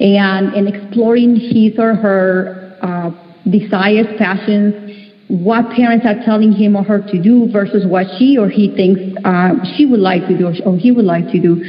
and, 0.00 0.52
and 0.54 0.68
exploring 0.68 1.36
his 1.36 1.78
or 1.78 1.94
her 1.94 2.76
uh, 2.82 3.10
desires, 3.50 4.06
passions, 4.18 5.03
what 5.28 5.64
parents 5.70 6.04
are 6.06 6.22
telling 6.24 6.52
him 6.52 6.76
or 6.76 6.82
her 6.82 7.00
to 7.00 7.22
do 7.22 7.50
versus 7.50 7.86
what 7.86 8.06
she 8.18 8.36
or 8.36 8.48
he 8.48 8.74
thinks 8.74 9.00
uh, 9.24 9.52
she 9.76 9.86
would 9.86 10.00
like 10.00 10.26
to 10.28 10.36
do 10.36 10.52
or 10.66 10.76
he 10.76 10.92
would 10.92 11.04
like 11.04 11.26
to 11.32 11.40
do. 11.40 11.62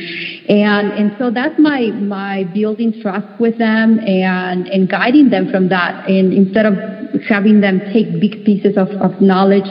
And, 0.50 0.91
and 0.91 1.15
so 1.18 1.32
that's 1.32 1.58
my, 1.58 1.88
my 1.96 2.44
building 2.54 3.00
trust 3.02 3.28
with 3.39 3.58
them 3.58 4.00
and, 4.00 4.68
and 4.68 4.89
guiding 4.89 5.30
them 5.30 5.50
from 5.52 5.70
that. 5.70 6.10
And 6.10 6.34
instead 6.34 6.65
of 6.65 6.74
having 7.30 7.62
them 7.62 7.80
take 7.94 8.20
big 8.20 8.44
pieces 8.44 8.78
of, 8.78 8.89
of 8.89 9.22
knowledge 9.22 9.68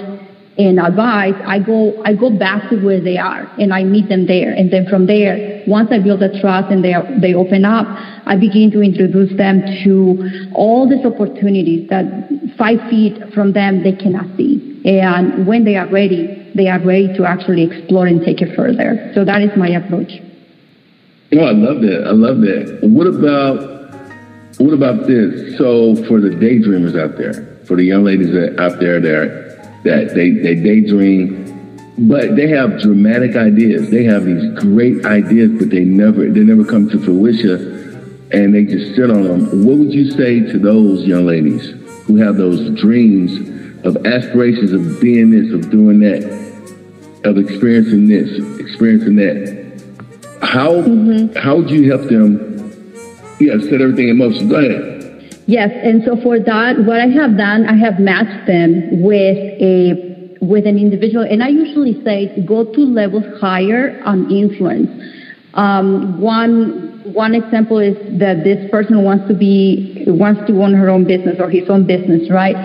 and 0.57 0.79
advice, 0.79 1.35
I 1.47 1.59
go, 1.59 2.01
I 2.05 2.15
go 2.15 2.31
back 2.31 2.71
to 2.71 2.77
where 2.77 3.01
they 3.01 3.19
are 3.19 3.51
and 3.59 3.75
I 3.75 3.83
meet 3.83 4.09
them 4.09 4.27
there. 4.27 4.53
And 4.53 4.73
then 4.73 4.87
from 4.87 5.07
there, 5.07 5.65
once 5.67 5.91
I 5.91 5.99
build 5.99 6.23
a 6.23 6.41
trust 6.41 6.71
and 6.71 6.85
they, 6.85 6.95
they 7.21 7.35
open 7.35 7.65
up, 7.65 7.87
I 8.27 8.37
begin 8.37 8.71
to 8.73 8.81
introduce 8.81 9.37
them 9.37 9.63
to 9.83 10.51
all 10.55 10.89
these 10.89 11.05
opportunities 11.05 11.89
that 11.91 12.05
five 12.57 12.79
feet 12.89 13.19
from 13.35 13.53
them 13.53 13.83
they 13.83 13.93
cannot 13.93 14.27
see. 14.37 14.81
And 14.85 15.47
when 15.47 15.65
they 15.65 15.77
are 15.77 15.89
ready, 15.89 16.53
they 16.55 16.69
are 16.69 16.79
ready 16.79 17.13
to 17.17 17.25
actually 17.25 17.65
explore 17.65 18.07
and 18.07 18.25
take 18.25 18.41
it 18.41 18.55
further. 18.55 19.11
So 19.15 19.25
that 19.25 19.43
is 19.43 19.51
my 19.57 19.69
approach. 19.69 20.13
Oh, 21.33 21.41
I 21.41 21.51
love 21.51 21.81
that. 21.83 22.05
I 22.07 22.13
love 22.13 22.41
that. 22.43 22.79
What 22.83 23.09
about 23.09 23.75
what 24.59 24.73
about 24.73 25.09
this? 25.09 25.59
So 25.59 25.97
for 26.07 26.21
the 26.21 26.29
daydreamers 26.29 26.95
out 26.95 27.19
there, 27.19 27.59
for 27.67 27.77
the 27.77 27.83
young 27.83 28.05
ladies 28.05 28.31
that 28.33 28.55
out 28.61 28.79
there 28.79 29.01
that 29.01 29.54
that 29.85 30.15
they, 30.15 30.31
they 30.31 30.55
daydream, 30.55 31.45
but 31.97 32.35
they 32.35 32.49
have 32.49 32.81
dramatic 32.81 33.37
ideas. 33.37 33.91
They 33.91 34.05
have 34.05 34.25
these 34.25 34.59
great 34.59 35.05
ideas, 35.05 35.53
but 35.59 35.71
they 35.71 35.85
never 35.85 36.29
they 36.29 36.41
never 36.41 36.65
come 36.65 36.89
to 36.91 36.99
fruition, 36.99 38.29
and 38.33 38.55
they 38.55 38.65
just 38.65 38.97
sit 38.97 39.11
on 39.11 39.23
them. 39.23 39.65
What 39.65 39.79
would 39.79 39.93
you 39.93 40.11
say 40.11 40.41
to 40.41 40.59
those 40.59 41.05
young 41.05 41.27
ladies 41.27 41.71
who 42.07 42.17
have 42.17 42.37
those 42.37 42.71
dreams 42.81 43.51
of 43.85 44.05
aspirations 44.07 44.73
of 44.73 45.01
being 45.01 45.31
this, 45.31 45.53
of 45.53 45.71
doing 45.71 46.01
that, 46.01 46.25
of 47.25 47.39
experiencing 47.39 48.09
this, 48.09 48.31
experiencing 48.59 49.17
that? 49.17 49.65
How 50.43 50.73
mm-hmm. 50.73 51.37
how 51.39 51.57
would 51.57 51.71
you 51.71 51.91
help 51.91 52.09
them? 52.09 52.53
Yeah, 53.39 53.59
set 53.59 53.81
everything 53.81 54.09
in 54.09 54.17
motion. 54.17 54.49
Go 54.49 54.57
ahead. 54.57 54.94
Yes, 55.47 55.71
and 55.83 56.03
so 56.05 56.17
for 56.23 56.39
that, 56.41 56.79
what 56.85 57.01
I 57.01 57.07
have 57.09 57.37
done, 57.37 57.67
I 57.67 57.77
have 57.77 57.99
matched 58.01 58.47
them 58.47 59.03
with 59.03 59.37
a 59.61 60.39
with 60.41 60.67
an 60.67 60.79
individual, 60.79 61.25
and 61.25 61.43
I 61.43 61.49
usually 61.49 62.03
say 62.05 62.45
go 62.47 62.65
two 62.73 62.85
levels 62.85 63.25
higher 63.41 64.01
on 64.05 64.31
influence. 64.31 64.89
Um, 65.55 66.21
one 66.21 67.13
one 67.13 67.35
example 67.35 67.79
is 67.79 67.95
that 68.19 68.43
this 68.43 68.71
person 68.71 69.05
wants 69.05 69.29
to 69.29 69.35
be 69.35 70.05
wants 70.07 70.47
to 70.47 70.63
own 70.63 70.73
her 70.73 70.89
own 70.89 71.05
business 71.07 71.37
or 71.39 71.51
his 71.51 71.69
own 71.69 71.87
business, 71.87 72.31
right? 72.31 72.57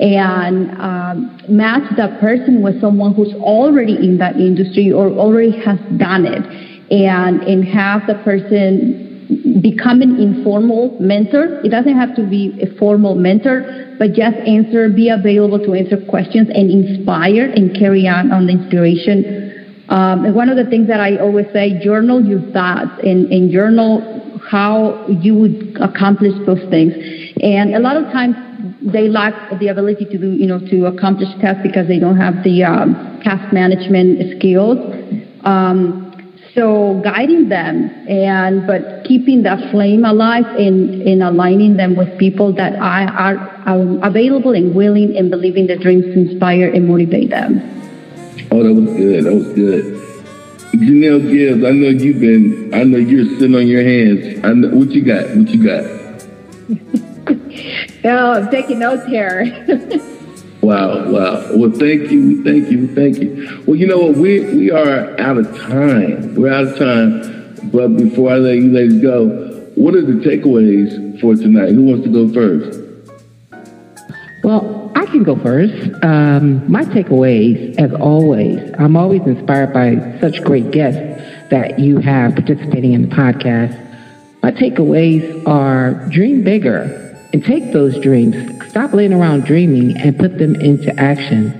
And 0.00 0.70
um, 0.80 1.40
match 1.48 1.84
that 1.96 2.20
person 2.20 2.62
with 2.62 2.80
someone 2.80 3.14
who's 3.14 3.32
already 3.34 3.94
in 3.94 4.18
that 4.18 4.36
industry 4.36 4.90
or 4.90 5.06
already 5.08 5.52
has 5.64 5.78
done 5.98 6.26
it, 6.26 6.42
and 6.90 7.42
and 7.42 7.64
have 7.64 8.08
the 8.08 8.14
person 8.24 9.13
become 9.60 10.02
an 10.02 10.20
informal 10.20 10.96
mentor. 11.00 11.60
It 11.64 11.70
doesn't 11.70 11.96
have 11.96 12.14
to 12.16 12.28
be 12.28 12.58
a 12.60 12.78
formal 12.78 13.14
mentor, 13.14 13.94
but 13.98 14.12
just 14.12 14.36
answer, 14.46 14.88
be 14.88 15.08
available 15.08 15.58
to 15.60 15.74
answer 15.74 15.96
questions 16.08 16.48
and 16.52 16.70
inspire 16.70 17.50
and 17.54 17.76
carry 17.76 18.06
on 18.06 18.32
on 18.32 18.46
the 18.46 18.52
inspiration. 18.52 19.50
Um, 19.88 20.24
and 20.24 20.34
one 20.34 20.48
of 20.48 20.56
the 20.56 20.64
things 20.64 20.88
that 20.88 21.00
I 21.00 21.18
always 21.18 21.46
say, 21.52 21.78
journal 21.82 22.24
your 22.24 22.40
thoughts 22.52 22.92
and, 23.02 23.30
and 23.30 23.52
journal 23.52 24.14
how 24.50 25.06
you 25.08 25.34
would 25.34 25.76
accomplish 25.80 26.34
those 26.46 26.62
things. 26.70 26.92
And 27.42 27.74
a 27.74 27.80
lot 27.80 27.96
of 27.96 28.04
times 28.12 28.36
they 28.82 29.08
lack 29.08 29.58
the 29.58 29.68
ability 29.68 30.04
to 30.06 30.18
do, 30.18 30.32
you 30.32 30.46
know, 30.46 30.58
to 30.58 30.86
accomplish 30.86 31.28
tasks 31.40 31.60
because 31.62 31.88
they 31.88 31.98
don't 31.98 32.16
have 32.16 32.44
the 32.44 32.64
um, 32.64 33.20
task 33.22 33.52
management 33.52 34.38
skills. 34.38 34.78
Um, 35.44 36.03
so 36.54 37.00
guiding 37.02 37.48
them 37.48 37.90
and 38.08 38.66
but 38.66 39.04
keeping 39.04 39.42
that 39.42 39.70
flame 39.70 40.04
alive 40.04 40.46
and 40.46 41.02
in 41.02 41.20
aligning 41.20 41.76
them 41.76 41.96
with 41.96 42.16
people 42.16 42.52
that 42.52 42.76
are, 42.76 43.08
are, 43.10 43.36
are 43.66 44.06
available 44.06 44.52
and 44.52 44.74
willing 44.74 45.16
and 45.16 45.30
believing 45.30 45.66
their 45.66 45.78
dreams 45.78 46.04
to 46.04 46.12
inspire 46.12 46.68
and 46.72 46.86
motivate 46.86 47.30
them. 47.30 47.60
Oh, 48.52 48.62
that 48.62 48.72
was 48.72 48.86
good. 48.96 49.24
That 49.24 49.34
was 49.34 49.46
good. 49.54 50.00
Jhenielle 50.74 51.30
Gibbs, 51.30 51.64
I 51.64 51.70
know 51.70 51.88
you've 51.88 52.20
been, 52.20 52.74
I 52.74 52.84
know 52.84 52.98
you're 52.98 53.26
sitting 53.38 53.54
on 53.54 53.66
your 53.66 53.82
hands. 53.82 54.44
I 54.44 54.52
know, 54.52 54.68
what 54.76 54.90
you 54.90 55.02
got? 55.02 55.28
What 55.36 55.48
you 55.48 55.62
got? 55.62 55.84
oh, 58.04 58.32
I'm 58.32 58.50
taking 58.50 58.78
notes 58.80 59.06
here. 59.06 60.10
Wow, 60.64 61.10
wow. 61.10 61.46
Well, 61.54 61.70
thank 61.72 62.10
you, 62.10 62.42
thank 62.42 62.70
you, 62.70 62.94
thank 62.94 63.18
you. 63.18 63.62
Well, 63.66 63.76
you 63.76 63.86
know 63.86 63.98
what? 63.98 64.16
We 64.16 64.40
we 64.40 64.70
are 64.70 65.20
out 65.20 65.36
of 65.36 65.46
time. 65.58 66.34
We're 66.34 66.50
out 66.50 66.68
of 66.68 66.78
time. 66.78 67.70
But 67.70 67.88
before 67.88 68.32
I 68.32 68.36
let 68.36 68.56
you 68.56 68.72
ladies 68.72 69.02
go, 69.02 69.28
what 69.74 69.94
are 69.94 70.00
the 70.00 70.24
takeaways 70.24 71.20
for 71.20 71.34
tonight? 71.34 71.68
Who 71.68 71.82
wants 71.82 72.04
to 72.04 72.10
go 72.10 72.32
first? 72.32 72.80
Well, 74.42 74.90
I 74.96 75.04
can 75.04 75.22
go 75.22 75.36
first. 75.36 75.92
Um, 76.02 76.70
my 76.70 76.86
takeaways, 76.86 77.78
as 77.78 77.92
always, 77.92 78.58
I'm 78.78 78.96
always 78.96 79.20
inspired 79.26 79.74
by 79.74 80.18
such 80.20 80.42
great 80.44 80.70
guests 80.70 81.50
that 81.50 81.78
you 81.78 81.98
have 81.98 82.36
participating 82.36 82.94
in 82.94 83.02
the 83.10 83.14
podcast. 83.14 83.78
My 84.42 84.50
takeaways 84.50 85.46
are 85.46 86.08
dream 86.08 86.42
bigger 86.42 87.04
and 87.34 87.44
take 87.44 87.72
those 87.72 87.98
dreams. 87.98 88.53
Stop 88.74 88.92
laying 88.92 89.12
around 89.12 89.44
dreaming 89.44 89.96
and 89.98 90.18
put 90.18 90.36
them 90.36 90.56
into 90.56 90.92
action. 90.98 91.52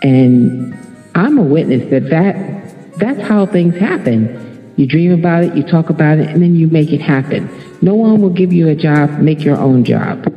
And 0.00 0.74
I'm 1.14 1.36
a 1.36 1.42
witness 1.42 1.90
that, 1.90 2.08
that 2.08 2.96
that's 2.96 3.20
how 3.20 3.44
things 3.44 3.76
happen. 3.76 4.72
You 4.78 4.86
dream 4.86 5.12
about 5.12 5.44
it, 5.44 5.54
you 5.54 5.62
talk 5.62 5.90
about 5.90 6.16
it, 6.16 6.30
and 6.30 6.40
then 6.40 6.56
you 6.56 6.68
make 6.68 6.94
it 6.94 7.02
happen. 7.02 7.50
No 7.82 7.94
one 7.94 8.22
will 8.22 8.30
give 8.30 8.54
you 8.54 8.68
a 8.68 8.74
job, 8.74 9.18
make 9.18 9.44
your 9.44 9.58
own 9.58 9.84
job. 9.84 10.32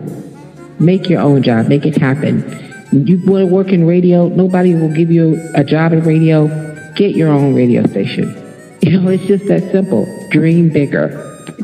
Make 0.78 1.10
your 1.10 1.22
own 1.22 1.42
job, 1.42 1.70
make 1.70 1.86
it 1.86 1.96
happen. 1.96 2.44
You 2.92 3.26
want 3.26 3.48
to 3.48 3.56
work 3.56 3.70
in 3.70 3.88
radio, 3.88 4.28
nobody 4.28 4.76
will 4.76 4.94
give 4.94 5.10
you 5.10 5.42
a 5.56 5.64
job 5.64 5.94
in 5.94 6.04
radio. 6.04 6.48
Get 6.96 7.16
your 7.16 7.30
own 7.30 7.56
radio 7.56 7.88
station. 7.88 8.36
You 8.82 9.00
know, 9.00 9.10
it's 9.10 9.26
just 9.26 9.48
that 9.48 9.72
simple. 9.72 10.06
Dream 10.32 10.70
bigger. 10.70 11.08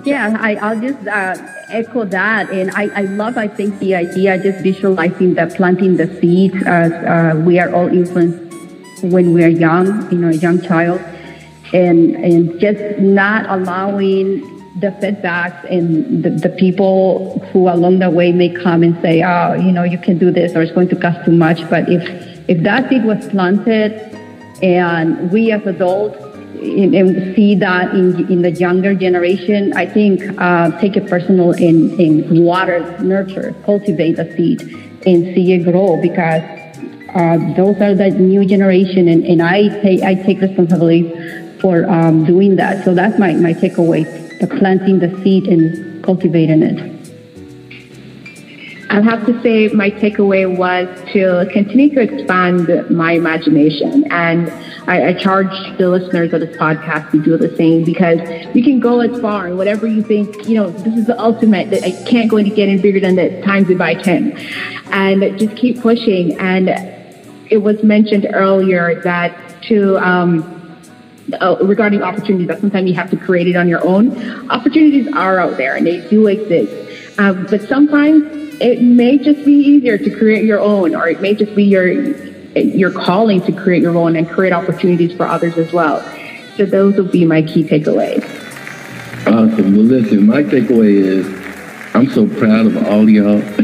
Yeah, 0.05 0.37
I, 0.39 0.55
I'll 0.55 0.79
just 0.79 1.05
uh, 1.07 1.35
echo 1.69 2.05
that. 2.05 2.49
And 2.49 2.71
I, 2.71 2.87
I 2.95 3.01
love, 3.01 3.37
I 3.37 3.47
think, 3.47 3.79
the 3.79 3.95
idea 3.95 4.41
just 4.41 4.63
visualizing 4.63 5.35
the 5.35 5.47
planting 5.55 5.97
the 5.97 6.07
seeds 6.19 6.55
as 6.65 6.91
uh, 6.91 7.39
we 7.45 7.59
are 7.59 7.73
all 7.73 7.87
influenced 7.87 9.03
when 9.03 9.33
we 9.33 9.43
are 9.43 9.49
young, 9.49 10.11
you 10.11 10.17
know, 10.17 10.29
a 10.29 10.33
young 10.33 10.61
child. 10.61 11.01
and 11.73 12.15
and 12.15 12.59
just 12.59 12.99
not 12.99 13.49
allowing 13.49 14.41
the 14.79 14.95
setbacks 14.99 15.65
and 15.69 16.23
the, 16.23 16.29
the 16.29 16.49
people 16.49 17.39
who 17.51 17.69
along 17.69 17.99
the 17.99 18.09
way 18.09 18.31
may 18.31 18.49
come 18.49 18.83
and 18.83 19.01
say, 19.01 19.23
oh, 19.23 19.53
you 19.53 19.71
know, 19.71 19.83
you 19.83 19.97
can 19.97 20.17
do 20.17 20.31
this 20.31 20.53
or 20.53 20.61
it's 20.61 20.71
going 20.73 20.89
to 20.89 20.95
cost 20.95 21.23
too 21.25 21.31
much. 21.31 21.67
But 21.69 21.89
if 21.89 22.03
if 22.49 22.61
that 22.63 22.89
seed 22.89 23.03
was 23.05 23.27
planted 23.29 23.93
and 24.61 25.31
we 25.31 25.51
as 25.51 25.65
adults 25.65 26.17
and 26.61 27.35
see 27.35 27.55
that 27.55 27.93
in, 27.93 28.31
in 28.31 28.41
the 28.41 28.51
younger 28.51 28.93
generation, 28.93 29.73
I 29.75 29.85
think 29.85 30.21
uh, 30.37 30.77
take 30.79 30.95
it 30.97 31.07
personal 31.07 31.51
and, 31.51 31.91
and 31.99 32.45
water, 32.45 32.97
nurture, 33.01 33.53
cultivate 33.65 34.13
the 34.13 34.31
seed 34.35 34.61
and 35.05 35.35
see 35.35 35.53
it 35.53 35.63
grow 35.63 36.01
because 36.01 36.41
uh, 37.15 37.37
those 37.55 37.79
are 37.81 37.93
the 37.93 38.09
new 38.11 38.45
generation 38.45 39.07
and, 39.07 39.23
and 39.25 39.41
I, 39.41 39.69
take, 39.81 40.03
I 40.03 40.15
take 40.15 40.41
responsibility 40.41 41.11
for 41.59 41.89
um, 41.89 42.25
doing 42.25 42.55
that. 42.57 42.83
So 42.83 42.93
that's 42.93 43.17
my, 43.19 43.33
my 43.33 43.53
takeaway, 43.53 44.03
the 44.39 44.47
planting 44.47 44.99
the 44.99 45.09
seed 45.23 45.47
and 45.47 46.03
cultivating 46.03 46.61
it. 46.61 46.94
I'll 48.95 49.03
have 49.03 49.25
to 49.25 49.41
say 49.43 49.67
my 49.73 49.91
takeaway 49.91 50.47
was 50.47 50.87
to 51.11 51.45
continue 51.51 51.93
to 51.95 51.99
expand 51.99 52.89
my 52.89 53.11
imagination. 53.11 54.09
And 54.09 54.49
I, 54.87 55.09
I, 55.09 55.13
charge 55.15 55.51
the 55.77 55.89
listeners 55.89 56.31
of 56.31 56.39
this 56.39 56.55
podcast 56.55 57.11
to 57.11 57.21
do 57.21 57.35
the 57.35 57.53
same 57.57 57.83
because 57.83 58.21
you 58.55 58.63
can 58.63 58.79
go 58.79 59.01
as 59.01 59.19
far 59.19 59.47
and 59.47 59.57
whatever 59.57 59.85
you 59.85 60.01
think, 60.01 60.47
you 60.47 60.55
know, 60.55 60.69
this 60.69 60.95
is 60.95 61.07
the 61.07 61.19
ultimate 61.19 61.71
that 61.71 61.83
I 61.83 61.91
can't 62.05 62.31
go 62.31 62.37
any 62.37 62.51
get 62.51 62.69
any 62.69 62.81
bigger 62.81 63.01
than 63.01 63.17
that 63.17 63.43
times 63.43 63.69
it 63.69 63.77
by 63.77 63.95
10. 63.95 64.37
And 64.91 65.37
just 65.37 65.57
keep 65.57 65.81
pushing. 65.81 66.39
And 66.39 66.69
it 67.49 67.57
was 67.57 67.83
mentioned 67.83 68.27
earlier 68.31 69.01
that 69.01 69.61
to, 69.63 69.97
um, 69.97 70.79
uh, 71.41 71.57
regarding 71.63 72.01
opportunities 72.01 72.47
that 72.47 72.61
sometimes 72.61 72.87
you 72.87 72.95
have 72.95 73.09
to 73.09 73.17
create 73.17 73.47
it 73.47 73.57
on 73.57 73.67
your 73.67 73.85
own. 73.85 74.49
Opportunities 74.49 75.13
are 75.13 75.37
out 75.37 75.57
there 75.57 75.75
and 75.75 75.85
they 75.85 76.07
do 76.07 76.27
exist. 76.27 77.19
Um, 77.19 77.45
but 77.49 77.61
sometimes 77.63 78.44
it 78.61 78.81
may 78.81 79.17
just 79.17 79.43
be 79.45 79.53
easier 79.53 79.97
to 79.97 80.09
create 80.09 80.45
your 80.45 80.59
own, 80.59 80.95
or 80.95 81.07
it 81.07 81.21
may 81.21 81.35
just 81.35 81.55
be 81.55 81.63
your 81.63 81.87
your 82.55 82.91
calling 82.91 83.41
to 83.41 83.51
create 83.51 83.81
your 83.81 83.97
own 83.97 84.15
and 84.15 84.29
create 84.29 84.53
opportunities 84.53 85.15
for 85.15 85.27
others 85.27 85.57
as 85.57 85.73
well. 85.73 86.01
So 86.55 86.65
those 86.65 86.95
will 86.95 87.05
be 87.05 87.25
my 87.25 87.41
key 87.41 87.63
takeaways. 87.63 88.23
Uh, 89.27 89.31
awesome. 89.31 89.75
Well, 89.75 89.85
listen, 89.85 90.25
my 90.25 90.43
takeaway 90.43 90.93
is 90.93 91.45
I'm 91.95 92.09
so 92.09 92.27
proud 92.27 92.65
of 92.67 92.77
all 92.87 93.09
y'all. 93.09 93.37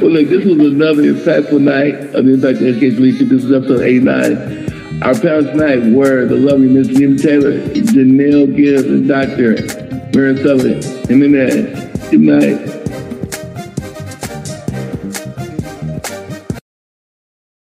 well, 0.00 0.10
look, 0.10 0.28
this 0.28 0.44
was 0.44 0.58
another 0.58 1.02
impactful 1.02 1.60
night 1.60 1.94
of 2.14 2.26
the 2.26 2.34
Impact 2.34 2.60
Education 2.60 3.02
Leadership. 3.02 3.28
This 3.28 3.44
is 3.44 3.52
episode 3.52 3.80
89. 3.80 5.02
Our 5.02 5.14
panel 5.14 5.44
tonight 5.44 5.92
were 5.92 6.26
the 6.26 6.36
lovely 6.36 6.68
Miss 6.68 6.88
Nina 6.88 7.18
Taylor, 7.18 7.58
Jhenielle 7.68 8.54
Gibbs, 8.54 8.84
and 8.84 9.08
Dr. 9.08 9.56
Mary 10.14 10.36
Sullivan. 10.42 11.10
And 11.10 11.22
then, 11.22 11.34
uh, 11.34 12.08
good 12.10 12.20
night. 12.20 12.81